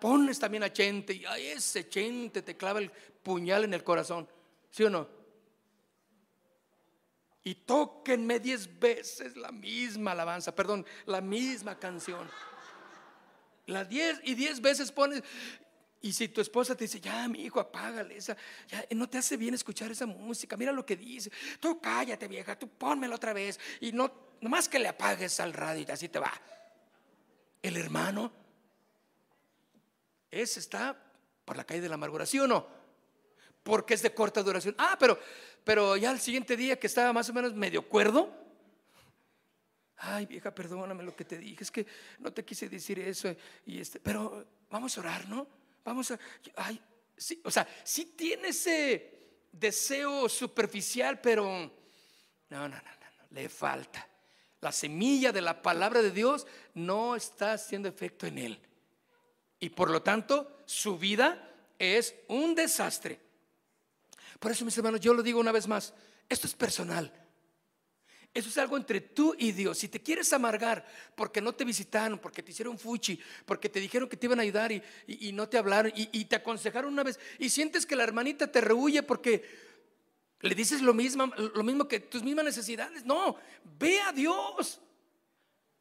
[0.00, 2.90] pones también a Chente y ay, ese Chente te clava el
[3.22, 4.28] puñal en el corazón,
[4.70, 5.20] ¿sí o no?
[7.42, 12.30] Y tóquenme diez veces la misma alabanza, perdón, la misma canción.
[13.66, 15.22] Las diez y diez veces pones,
[16.02, 18.36] y si tu esposa te dice, ya, mi hijo, apágale esa,
[18.68, 22.58] ya, no te hace bien escuchar esa música, mira lo que dice, tú cállate, vieja,
[22.58, 26.18] tú pónmela otra vez, y no, nomás que le apagues al radio y así te
[26.18, 26.32] va.
[27.62, 28.32] El hermano,
[30.30, 30.96] ese está
[31.44, 32.66] por la calle de la amargura, ¿sí o no?
[33.62, 34.74] Porque es de corta duración.
[34.78, 35.18] Ah, pero,
[35.64, 38.34] pero ya al siguiente día que estaba más o menos medio cuerdo,
[39.98, 41.86] ay, vieja, perdóname lo que te dije, es que
[42.20, 43.36] no te quise decir eso,
[43.66, 45.59] y este, pero vamos a orar, ¿no?
[45.84, 46.18] Vamos a,
[46.56, 46.80] ay,
[47.16, 49.20] sí, o sea, sí tiene ese
[49.52, 51.44] deseo superficial, pero
[52.48, 54.06] no, no, no, no, le falta.
[54.60, 58.60] La semilla de la palabra de Dios no está haciendo efecto en él.
[59.58, 63.20] Y por lo tanto, su vida es un desastre.
[64.38, 65.94] Por eso, mis hermanos, yo lo digo una vez más,
[66.28, 67.12] esto es personal.
[68.32, 69.78] Eso es algo entre tú y Dios.
[69.78, 74.08] Si te quieres amargar porque no te visitaron, porque te hicieron fuchi, porque te dijeron
[74.08, 77.50] que te iban a ayudar y, no te hablaron y, te aconsejaron una vez y
[77.50, 79.42] sientes que la hermanita te rehuye porque
[80.42, 83.04] le dices lo mismo, lo mismo que tus mismas necesidades.
[83.04, 83.36] No,
[83.78, 84.80] ve a Dios.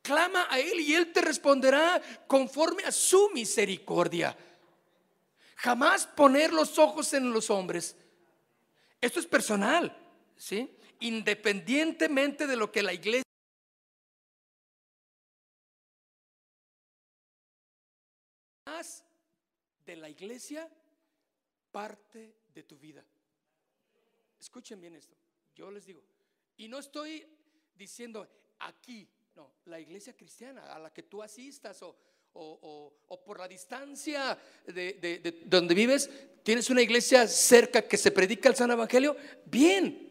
[0.02, 4.36] Clama a Él y Él te responderá conforme a su misericordia.
[5.56, 7.96] Jamás poner los ojos en los hombres.
[9.00, 9.96] Esto es personal,
[10.36, 10.74] ¿sí?
[11.00, 13.24] Independientemente de lo que la iglesia
[19.90, 20.70] de la iglesia
[21.72, 23.04] parte de tu vida.
[24.40, 25.16] Escuchen bien esto.
[25.56, 26.04] Yo les digo,
[26.58, 27.26] y no estoy
[27.76, 28.28] diciendo
[28.60, 31.96] aquí, no, la iglesia cristiana a la que tú asistas o,
[33.26, 34.38] por la distancia
[34.68, 36.10] de, donde vives,
[36.44, 40.09] tienes una iglesia cerca que se predica el San Evangelio, bien.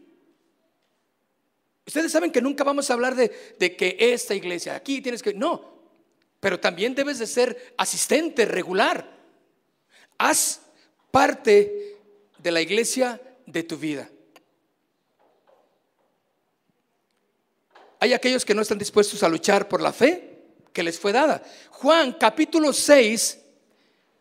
[1.88, 5.32] Ustedes saben que nunca vamos a hablar de, de que esta iglesia, aquí tienes que,
[5.32, 5.78] no,
[6.38, 9.10] pero también debes de ser asistente regular.
[10.18, 10.60] Haz
[11.10, 11.96] parte
[12.36, 14.06] de la iglesia de tu vida.
[18.00, 20.42] Hay aquellos que no están dispuestos a luchar por la fe
[20.74, 21.42] que les fue dada.
[21.70, 23.38] Juan capítulo 6,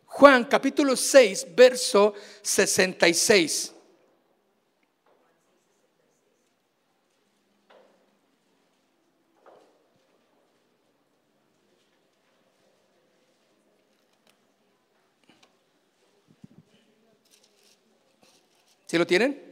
[0.06, 3.74] Juan capítulo 6, verso 66.
[18.88, 19.44] ¿Sí lo tienen?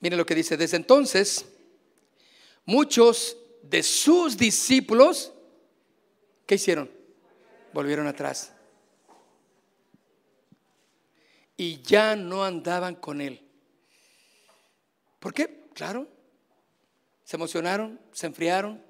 [0.00, 1.46] Miren lo que dice, desde entonces
[2.64, 5.32] muchos de sus discípulos,
[6.46, 6.90] ¿qué hicieron?
[7.72, 8.52] Volvieron atrás.
[11.56, 13.40] Y ya no andaban con él.
[15.20, 15.68] ¿Por qué?
[15.74, 16.15] Claro,
[17.26, 18.80] se emocionaron, se enfriaron.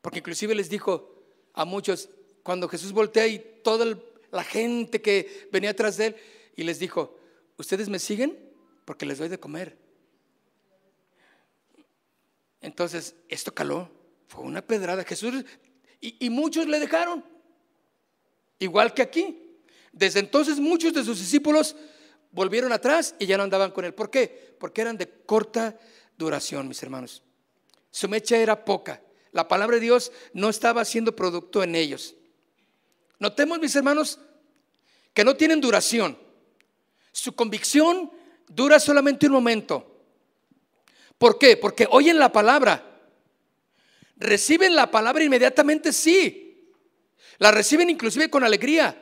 [0.00, 1.14] Porque inclusive les dijo
[1.54, 2.10] a muchos,
[2.42, 3.96] cuando Jesús voltea y toda
[4.32, 6.16] la gente que venía atrás de él,
[6.56, 7.16] y les dijo,
[7.56, 8.36] ¿ustedes me siguen?
[8.84, 9.78] Porque les doy de comer.
[12.60, 13.88] Entonces, esto caló,
[14.26, 15.04] fue una pedrada.
[15.04, 15.44] Jesús,
[16.00, 17.24] y, y muchos le dejaron,
[18.58, 19.56] igual que aquí.
[19.92, 21.76] Desde entonces muchos de sus discípulos
[22.32, 23.94] volvieron atrás y ya no andaban con él.
[23.94, 24.56] ¿Por qué?
[24.58, 25.78] Porque eran de corta
[26.16, 27.22] duración, mis hermanos.
[27.90, 29.02] Su mecha era poca.
[29.32, 32.14] La palabra de Dios no estaba haciendo producto en ellos.
[33.18, 34.18] Notemos, mis hermanos,
[35.14, 36.18] que no tienen duración.
[37.12, 38.10] Su convicción
[38.48, 40.04] dura solamente un momento.
[41.18, 41.56] ¿Por qué?
[41.56, 42.84] Porque oyen la palabra.
[44.16, 46.72] Reciben la palabra inmediatamente, sí.
[47.38, 48.96] La reciben inclusive con alegría,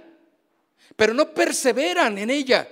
[0.97, 2.69] pero no perseveran en ella.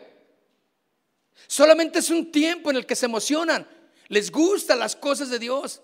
[1.46, 3.66] Solamente es un tiempo en el que se emocionan,
[4.08, 5.82] les gustan las cosas de Dios,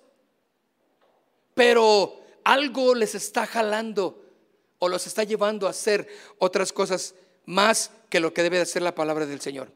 [1.54, 4.22] pero algo les está jalando
[4.78, 6.08] o los está llevando a hacer
[6.38, 7.14] otras cosas
[7.46, 9.70] más que lo que debe de hacer la palabra del Señor.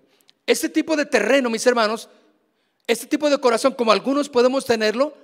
[0.47, 2.09] Este tipo de terreno, mis hermanos,
[2.87, 5.15] este tipo de corazón, como algunos podemos tenerlo,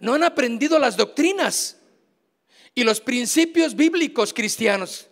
[0.00, 1.76] no han aprendido las doctrinas
[2.74, 5.08] y los principios bíblicos cristianos.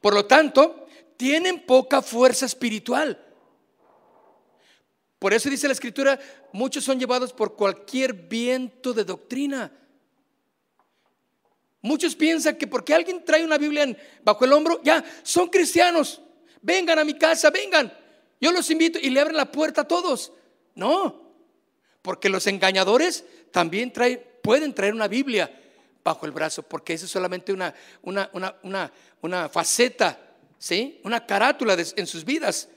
[0.00, 0.86] Por lo tanto,
[1.16, 3.24] tienen poca fuerza espiritual.
[5.18, 6.18] Por eso dice la escritura,
[6.52, 9.72] muchos son llevados por cualquier viento de doctrina.
[11.80, 16.20] Muchos piensan que porque alguien trae una Biblia bajo el hombro, ya son cristianos.
[16.60, 17.92] Vengan a mi casa, vengan.
[18.40, 20.32] Yo los invito y le abren la puerta a todos.
[20.74, 21.28] No,
[22.02, 23.92] porque los engañadores también
[24.42, 25.50] pueden traer una Biblia
[26.04, 28.30] bajo el brazo, porque eso es solamente una, una,
[28.62, 30.18] una, una faceta,
[30.58, 31.00] ¿sí?
[31.04, 32.68] una carátula en sus vidas.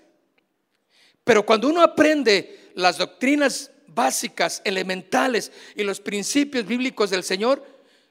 [1.24, 7.66] Pero cuando uno aprende las doctrinas básicas, elementales y los principios bíblicos del Señor,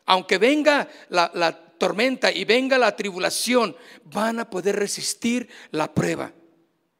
[0.07, 6.33] aunque venga la, tormenta y venga la tribulación, van a poder resistir la prueba.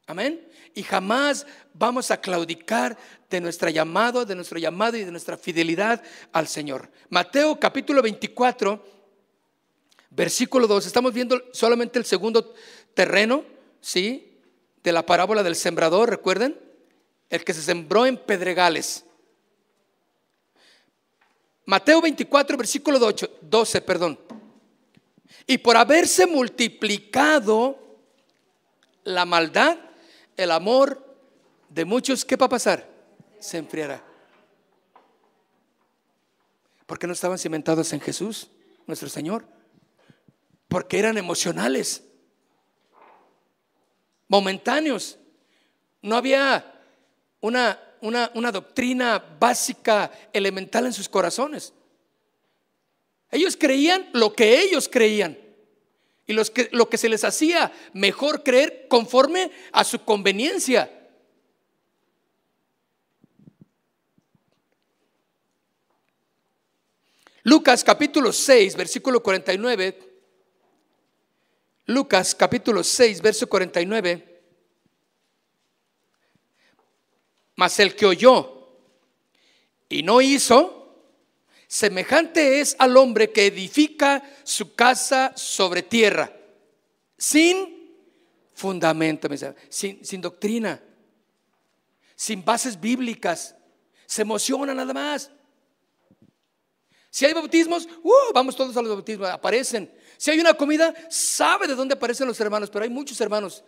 [0.07, 0.47] Amén.
[0.73, 2.97] Y jamás vamos a claudicar
[3.29, 6.01] de nuestro llamado, de nuestro llamado y de nuestra fidelidad
[6.31, 6.89] al Señor.
[7.09, 8.83] Mateo capítulo 24,
[10.09, 10.87] versículo 2.
[10.87, 12.55] Estamos viendo solamente el segundo
[12.95, 13.45] terreno,
[13.81, 14.30] ¿sí?
[14.83, 16.59] De la parábola del sembrador, recuerden,
[17.29, 19.05] el que se sembró en pedregales.
[21.65, 24.19] Mateo 24, versículo 12, perdón.
[25.47, 27.79] Y por haberse multiplicado
[29.03, 29.77] la maldad,
[30.35, 31.15] el amor
[31.69, 32.89] de muchos, ¿qué va a pasar?
[33.39, 34.03] Se enfriará.
[36.85, 38.49] Porque no estaban cimentados en Jesús,
[38.85, 39.45] nuestro Señor.
[40.67, 42.03] Porque eran emocionales
[44.31, 45.17] momentáneos.
[46.01, 46.73] No había
[47.41, 51.73] una, una, doctrina básica, elemental en sus corazones.
[53.29, 55.37] Ellos creían lo que ellos creían.
[56.27, 60.89] Y lo que se les hacía mejor creer conforme a su conveniencia.
[67.43, 70.10] Lucas capítulo 6, versículo 49.
[71.85, 74.31] Lucas capítulo 6, verso 49.
[77.55, 78.67] Mas el que oyó
[79.89, 80.81] y no hizo,
[81.67, 86.31] semejante es al hombre que edifica su casa sobre tierra,
[87.17, 87.81] sin
[88.53, 89.27] fundamento,
[89.69, 90.81] sin, doctrina,
[92.15, 93.55] sin bases bíblicas.
[94.05, 95.31] Se emociona nada más.
[97.09, 99.91] Si hay bautismos, uh, vamos todos a los bautismos, aparecen.
[100.21, 103.63] Si hay una comida, sabe de dónde aparecen los hermanos, pero hay muchos hermanos.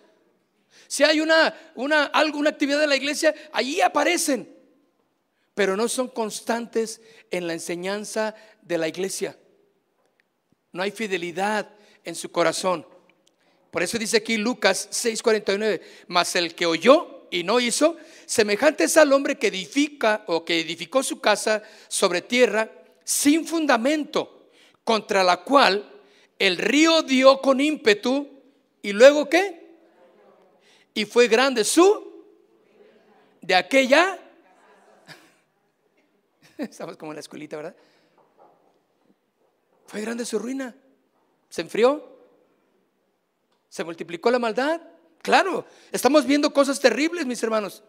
[0.87, 4.55] Si hay una, una, alguna actividad de la iglesia, allí aparecen,
[5.55, 7.01] pero no son constantes
[7.31, 9.35] en la enseñanza de la iglesia.
[10.73, 11.71] No hay fidelidad
[12.03, 12.85] en su corazón.
[13.71, 17.97] Por eso dice aquí Lucas 6:49, mas el que oyó y no hizo,
[18.27, 22.69] semejante es al hombre que edifica o que edificó su casa sobre tierra
[23.03, 24.49] sin fundamento,
[24.83, 25.89] contra la cual
[26.39, 28.27] el río dio con ímpetu
[28.81, 29.63] y luego qué?
[30.93, 32.25] Y fue grande su
[33.41, 34.19] de aquella.
[36.57, 37.75] Estamos como en la escuelita, ¿verdad?
[39.87, 40.75] Fue grande su ruina.
[41.49, 42.11] Se enfrió.
[43.69, 44.81] Se multiplicó la maldad.
[45.21, 47.83] Claro, estamos viendo cosas terribles, mis hermanos.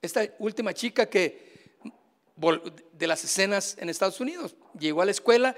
[0.00, 1.52] Esta última chica que
[2.92, 4.56] de las escenas en Estados Unidos.
[4.78, 5.54] Llegó a la escuela,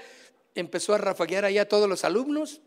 [0.55, 2.61] empezó a rafaguear ahí a todos los alumnos.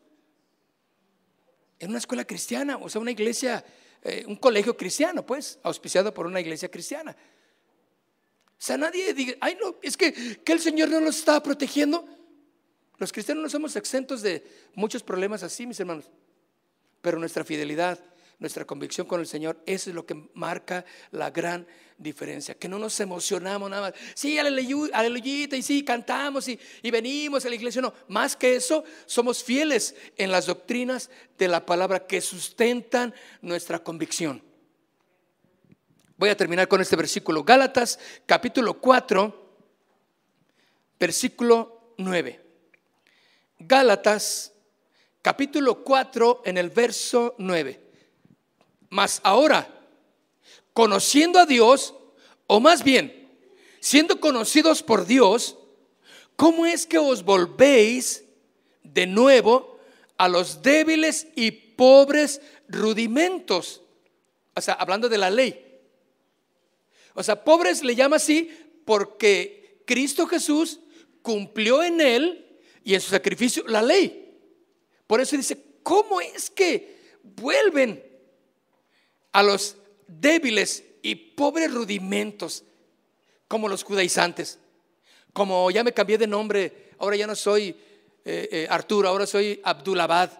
[1.79, 3.65] En una escuela cristiana, o sea, una iglesia,
[4.03, 7.17] eh, un colegio cristiano, pues, auspiciado por una iglesia cristiana.
[8.47, 10.13] O sea, nadie diga, ay, no, es que,
[10.45, 12.05] que el Señor no nos está protegiendo.
[12.99, 16.11] Los cristianos no somos exentos de muchos problemas así, mis hermanos.
[17.01, 17.99] Pero nuestra fidelidad
[18.39, 21.67] nuestra convicción con el Señor, eso es lo que marca la gran
[21.97, 22.55] diferencia.
[22.55, 23.95] Que no nos emocionamos nada más.
[24.15, 27.83] Sí, aleluyita, y sí, cantamos y, y venimos a la iglesia.
[27.83, 33.13] No, más que eso, somos fieles en las doctrinas de la palabra que sustentan
[33.43, 34.43] nuestra convicción.
[36.17, 37.43] Voy a terminar con este versículo.
[37.43, 39.57] Gálatas capítulo 4,
[40.99, 42.41] versículo 9.
[43.61, 44.53] Gálatas
[45.23, 47.88] capítulo 4 en el verso 9.
[48.91, 49.69] Mas ahora,
[50.73, 51.95] conociendo a Dios,
[52.47, 53.31] o más bien,
[53.81, 55.57] siendo conocidos por Dios,
[56.37, 58.25] ¿cómo es que os volvéis
[58.83, 59.79] de nuevo
[60.17, 63.83] a los débiles y pobres rudimentos?
[64.55, 65.65] O sea, hablando de la ley.
[67.15, 68.51] O sea, pobres le llama así
[68.85, 70.81] porque Cristo Jesús
[71.23, 74.35] cumplió en él y en su sacrificio la ley.
[75.07, 78.08] Por eso dice, ¿cómo es que vuelven
[79.33, 79.77] a los
[80.07, 82.65] débiles y pobres rudimentos,
[83.47, 84.59] como los judaizantes.
[85.33, 87.75] Como ya me cambié de nombre, ahora ya no soy
[88.25, 90.31] eh, eh, Arturo, ahora soy Abdulabad.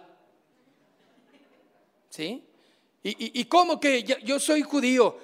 [2.09, 2.43] ¿Sí?
[3.01, 5.17] ¿Y, y, cómo que yo soy judío?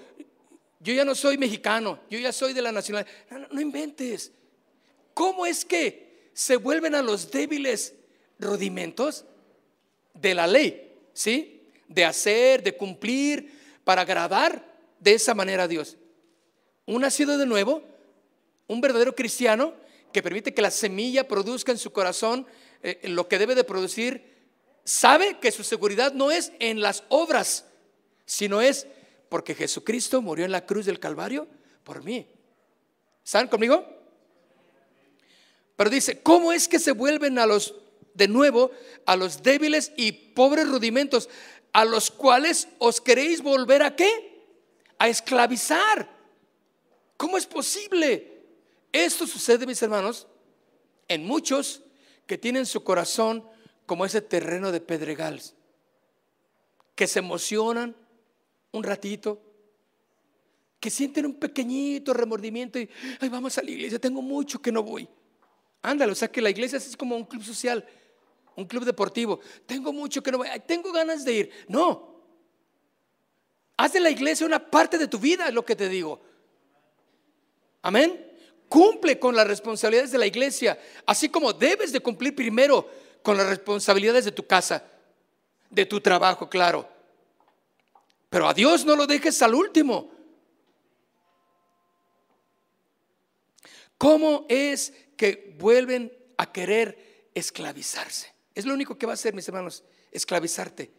[0.79, 3.11] Yo ya no soy mexicano, yo ya soy de la nacionalidad.
[3.31, 4.31] No, no inventes.
[5.13, 7.93] ¿Cómo es que se vuelven a los débiles
[8.39, 9.25] rudimentos
[10.13, 10.93] de la ley?
[11.13, 11.63] ¿Sí?
[11.87, 13.54] De hacer, de cumplir,
[13.85, 14.65] para agradar
[14.99, 15.95] de esa manera a Dios.
[16.85, 17.81] Un nacido de nuevo,
[18.67, 19.73] un verdadero cristiano
[20.11, 22.45] que permite que la semilla produzca en su corazón
[22.83, 24.35] eh, lo que debe de producir,
[24.83, 27.65] sabe que su seguridad no es en las obras,
[28.25, 28.87] sino es
[29.29, 31.47] porque Jesucristo murió en la cruz del Calvario
[31.83, 32.27] por mí.
[33.23, 33.85] ¿Están conmigo?
[35.75, 37.75] Pero dice, ¿cómo es que se vuelven a los
[38.15, 38.71] de nuevo
[39.05, 41.29] a los débiles y pobres rudimentos
[41.75, 44.07] a los cuales os queréis volver a qué?
[44.97, 46.09] A esclavizar.
[47.17, 48.45] ¿Cómo es posible?
[48.93, 50.25] Esto sucede, mis hermanos,
[51.09, 51.81] en muchos
[52.25, 53.45] que tienen su corazón
[53.85, 55.53] como ese terreno de pedregales,
[56.95, 57.93] que se emocionan
[58.71, 59.41] un ratito,
[60.79, 64.81] que sienten un pequeñito remordimiento y, ay, vamos a la iglesia, tengo mucho que no
[64.81, 65.09] voy.
[65.81, 67.85] Ándale, o sea que la iglesia es como un club social
[68.55, 69.39] un club deportivo.
[69.65, 71.51] Tengo mucho que no voy, tengo ganas de ir.
[71.67, 72.15] No.
[73.77, 76.21] Haz de la iglesia una parte de tu vida, es lo que te digo.
[77.81, 78.33] Amén.
[78.69, 82.89] Cumple con las responsabilidades de la iglesia, así como debes de cumplir primero
[83.21, 84.83] con las responsabilidades de tu casa,
[85.69, 86.87] de tu trabajo, claro.
[88.29, 90.11] Pero a Dios no lo dejes al último.
[93.97, 98.34] ¿Cómo es que vuelven a querer esclavizarse.
[98.55, 100.89] Es lo único que va a hacer, mis hermanos, esclavizarte.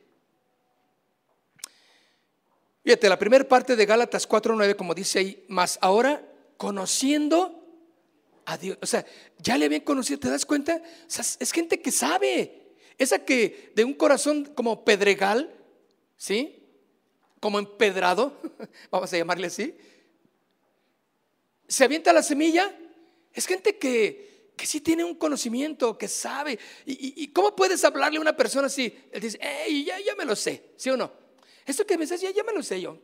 [2.85, 6.23] Fíjate, la primera parte de Gálatas 4.9, como dice ahí, más ahora
[6.59, 7.65] conociendo
[8.45, 8.79] a Dios.
[8.81, 9.05] O sea,
[9.39, 10.81] ya le habían conocido, ¿te das cuenta?
[11.09, 12.77] es gente que sabe.
[12.99, 15.53] Esa que de un corazón como pedregal,
[16.17, 16.63] ¿sí?
[17.41, 18.41] Como empedrado,
[18.91, 19.77] vamos a llamarle así.
[21.69, 22.75] Se avienta la semilla.
[23.33, 26.59] Es gente que, que sí tiene un conocimiento, que sabe.
[26.87, 28.93] ¿Y, cómo puedes hablarle a una persona así?
[29.13, 31.13] Él dice, hey, ya, ya me lo sé, ¿sí o no?
[31.67, 32.99] Esto que me dices, ya, ya me lo sé yo.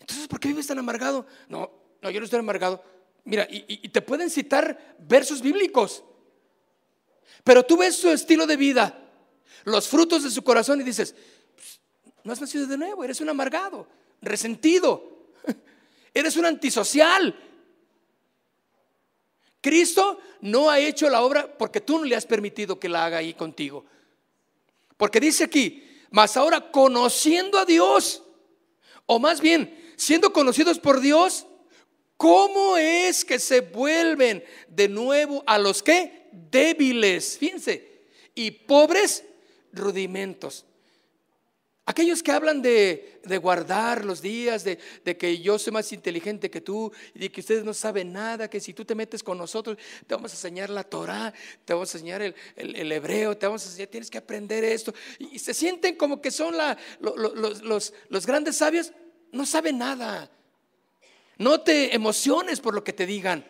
[0.00, 1.26] Entonces, ¿por qué vives tan amargado?
[1.48, 1.70] No,
[2.02, 2.82] no, yo no estoy amargado.
[3.24, 6.02] Mira, y, te pueden citar versos bíblicos.
[7.44, 9.12] Pero tú ves su estilo de vida,
[9.64, 11.14] los frutos de su corazón y dices,
[11.54, 11.80] pues,
[12.24, 13.86] no has nacido de nuevo, eres un amargado,
[14.20, 15.30] resentido,
[16.14, 17.34] eres un antisocial.
[19.64, 23.16] Cristo no ha hecho la obra porque tú no le has permitido que la haga
[23.16, 23.86] ahí contigo.
[24.98, 28.22] Porque dice aquí, mas ahora conociendo a Dios,
[29.06, 31.46] o más bien siendo conocidos por Dios,
[32.18, 36.28] ¿cómo es que se vuelven de nuevo a los que?
[36.30, 38.02] Débiles, fíjense,
[38.34, 39.24] y pobres
[39.72, 40.66] rudimentos.
[41.86, 44.78] Aquellos que hablan de, guardar los días, de,
[45.18, 48.58] que yo soy más inteligente que tú, y de que ustedes no saben nada, que
[48.58, 49.76] si tú te metes con nosotros,
[50.06, 53.68] te vamos a enseñar la Torah, te vamos a enseñar el, hebreo, te vamos a
[53.68, 54.94] enseñar, tienes que aprender esto.
[55.18, 56.54] Y, se sienten como que son
[57.00, 58.92] los, grandes sabios,
[59.30, 60.30] no saben nada.
[61.36, 63.44] No te emociones por lo que te digan.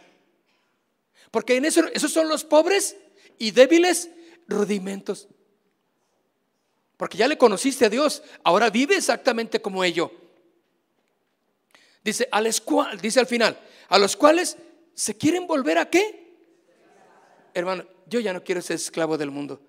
[1.31, 2.97] Porque en eso, esos son los pobres
[3.39, 4.11] y débiles
[4.49, 5.29] rudimentos.
[6.97, 10.13] Porque ya le conociste a Dios, ahora vive exactamente como ello.
[12.03, 12.43] Dice, a
[13.01, 14.57] dice al final, a los cuales
[14.95, 16.37] se quieren volver a qué?
[17.55, 19.61] Hermano, yo ya no quiero ser esclavo del mundo.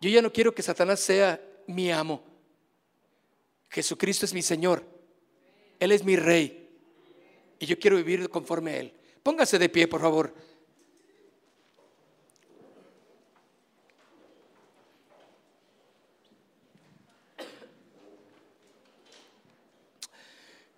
[0.00, 2.22] Yo ya no quiero que Satanás sea mi amo.
[3.70, 4.84] Jesucristo es mi Señor.
[5.80, 6.68] Él es mi rey.
[7.58, 8.92] Y yo quiero vivir conforme a Él.
[9.22, 10.34] Póngase de pie, por favor.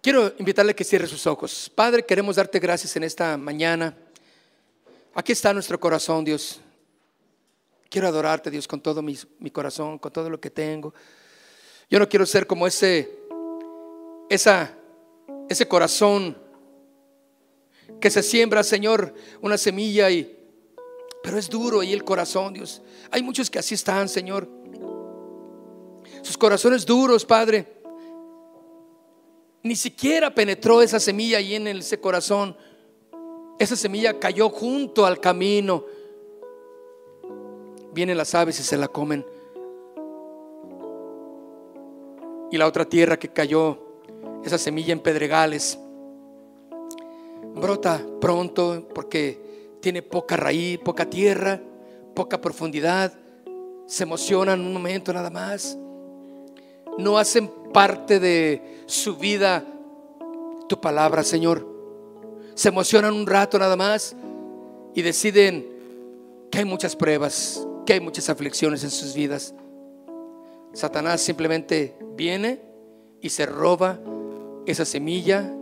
[0.02, 1.70] Quiero invitarle a que cierre sus ojos.
[1.74, 3.94] Padre, queremos darte gracias en esta mañana.
[5.14, 6.58] Aquí está nuestro corazón, Dios.
[7.90, 9.18] Quiero adorarte, Dios, con todo mi,
[9.52, 10.94] corazón, con todo lo que tengo.
[11.90, 13.10] Yo no quiero ser como ese,
[14.30, 14.74] esa,
[15.50, 16.34] ese corazón
[18.00, 20.34] que se siembra, Señor, una semilla y,
[21.22, 22.80] pero es duro y el corazón, Dios.
[23.10, 24.48] Hay muchos que así están, Señor.
[26.22, 27.79] Sus corazones duros, Padre
[29.62, 32.56] ni siquiera penetró esa semilla ahí en ese corazón.
[33.58, 35.84] Esa semilla cayó junto al camino.
[37.92, 39.24] Vienen las aves y se la comen.
[42.50, 43.78] Y la otra tierra que cayó,
[44.44, 45.78] esa semilla en pedregales,
[47.54, 51.60] brota pronto porque tiene poca raíz, poca tierra,
[52.14, 53.12] poca profundidad.
[53.86, 55.78] Se emocionan un momento nada más
[56.98, 59.64] no hacen parte de su vida
[60.68, 61.66] tu palabra, Señor.
[62.54, 64.14] Se emocionan un rato nada más
[64.94, 65.66] y deciden
[66.50, 69.54] que hay muchas pruebas, que hay muchas aflicciones en sus vidas.
[70.72, 72.60] Satanás simplemente viene
[73.20, 73.98] y se roba
[74.66, 75.52] esa semilla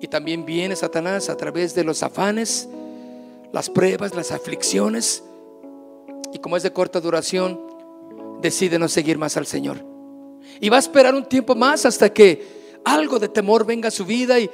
[0.00, 2.68] y también viene Satanás a través de los afanes,
[3.52, 5.22] las pruebas, las aflicciones
[6.32, 7.60] y como es de corta duración,
[8.40, 9.95] decide no seguir más al Señor.
[10.60, 14.04] Y va a esperar un tiempo más hasta que algo de temor venga a su
[14.04, 14.48] vida y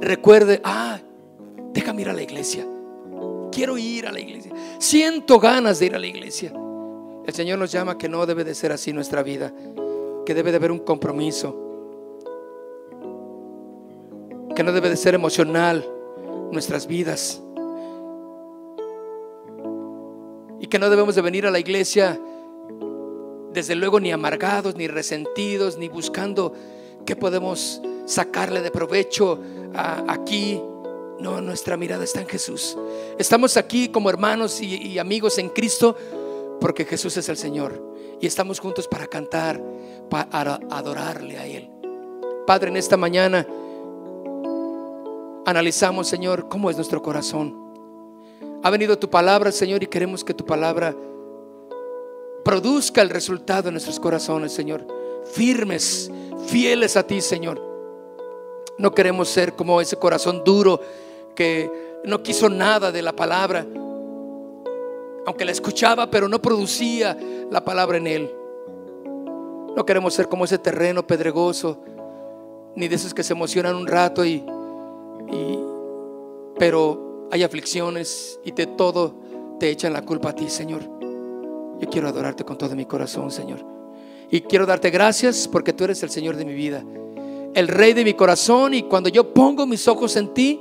[0.00, 1.00] recuerde, ah,
[1.72, 2.66] déjame ir a la iglesia.
[3.50, 4.52] Quiero ir a la iglesia.
[4.78, 6.52] Siento ganas de ir a la iglesia.
[7.26, 9.52] El Señor nos llama que no debe de ser así nuestra vida,
[10.24, 11.56] que debe de haber un compromiso,
[14.54, 15.86] que no debe de ser emocional
[16.52, 17.42] nuestras vidas.
[20.60, 22.20] Y que no debemos de venir a la iglesia
[23.58, 26.52] desde luego ni amargados, ni resentidos, ni buscando
[27.04, 29.40] qué podemos sacarle de provecho
[29.74, 30.62] aquí.
[31.18, 32.78] No, nuestra mirada está en Jesús.
[33.18, 35.96] Estamos aquí como hermanos y, amigos en Cristo
[36.60, 37.82] porque Jesús es el Señor.
[38.20, 39.60] Y estamos juntos para cantar,
[40.08, 41.68] para adorarle a Él.
[42.46, 43.44] Padre, en esta mañana
[45.46, 47.56] analizamos, Señor, cómo es nuestro corazón.
[48.62, 50.94] Ha venido tu palabra, Señor, y queremos que tu palabra
[52.48, 54.86] produzca el resultado en nuestros corazones, Señor.
[55.32, 56.10] Firmes,
[56.46, 57.60] fieles a ti, Señor.
[58.78, 60.80] No queremos ser como ese corazón duro
[61.34, 61.70] que
[62.04, 63.66] no quiso nada de la palabra,
[65.26, 67.18] aunque la escuchaba, pero no producía
[67.50, 68.34] la palabra en él.
[69.76, 71.82] No queremos ser como ese terreno pedregoso,
[72.74, 74.42] ni de esos que se emocionan un rato y,
[76.58, 79.16] pero hay aflicciones y de todo
[79.60, 80.97] te echan la culpa a ti, Señor.
[81.80, 83.64] Yo quiero adorarte con todo mi corazón, Señor.
[84.30, 86.84] Y quiero darte gracias porque tú eres el Señor de mi vida,
[87.54, 88.74] el Rey de mi corazón.
[88.74, 90.60] Y cuando yo pongo mis ojos en ti,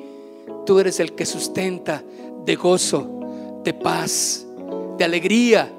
[0.66, 2.04] tú eres el que sustenta
[2.46, 4.46] de gozo, de paz,
[4.98, 5.72] de alegría,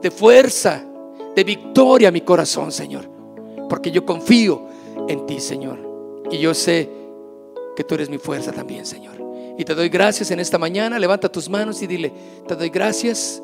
[0.00, 0.84] de fuerza,
[1.34, 3.08] de victoria mi corazón, Señor.
[3.68, 4.62] Porque yo confío
[5.08, 5.78] en ti, Señor.
[6.30, 6.88] Y yo sé
[7.74, 9.14] que tú eres mi fuerza también, Señor.
[9.58, 10.98] Y te doy gracias en esta mañana.
[10.98, 12.12] Levanta tus manos y dile,
[12.46, 13.42] te doy gracias.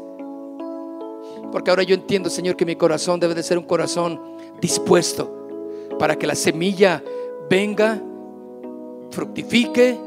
[1.53, 4.21] Porque ahora yo entiendo, Señor, que mi corazón debe de ser un corazón
[4.61, 5.39] dispuesto
[5.99, 7.03] para que la semilla
[7.49, 8.01] venga,
[9.11, 9.99] fructifique,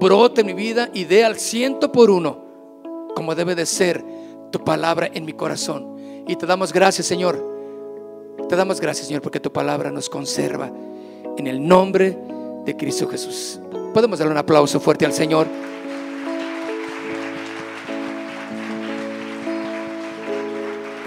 [0.00, 2.44] brote en mi vida y dé al ciento por uno,
[3.14, 4.04] como debe de ser
[4.50, 6.24] tu palabra en mi corazón.
[6.26, 7.56] Y te damos gracias, Señor.
[8.48, 10.70] Te damos gracias, Señor, porque tu palabra nos conserva
[11.36, 12.16] en el nombre
[12.64, 13.60] de Cristo Jesús.
[13.92, 15.46] Podemos darle un aplauso fuerte al Señor.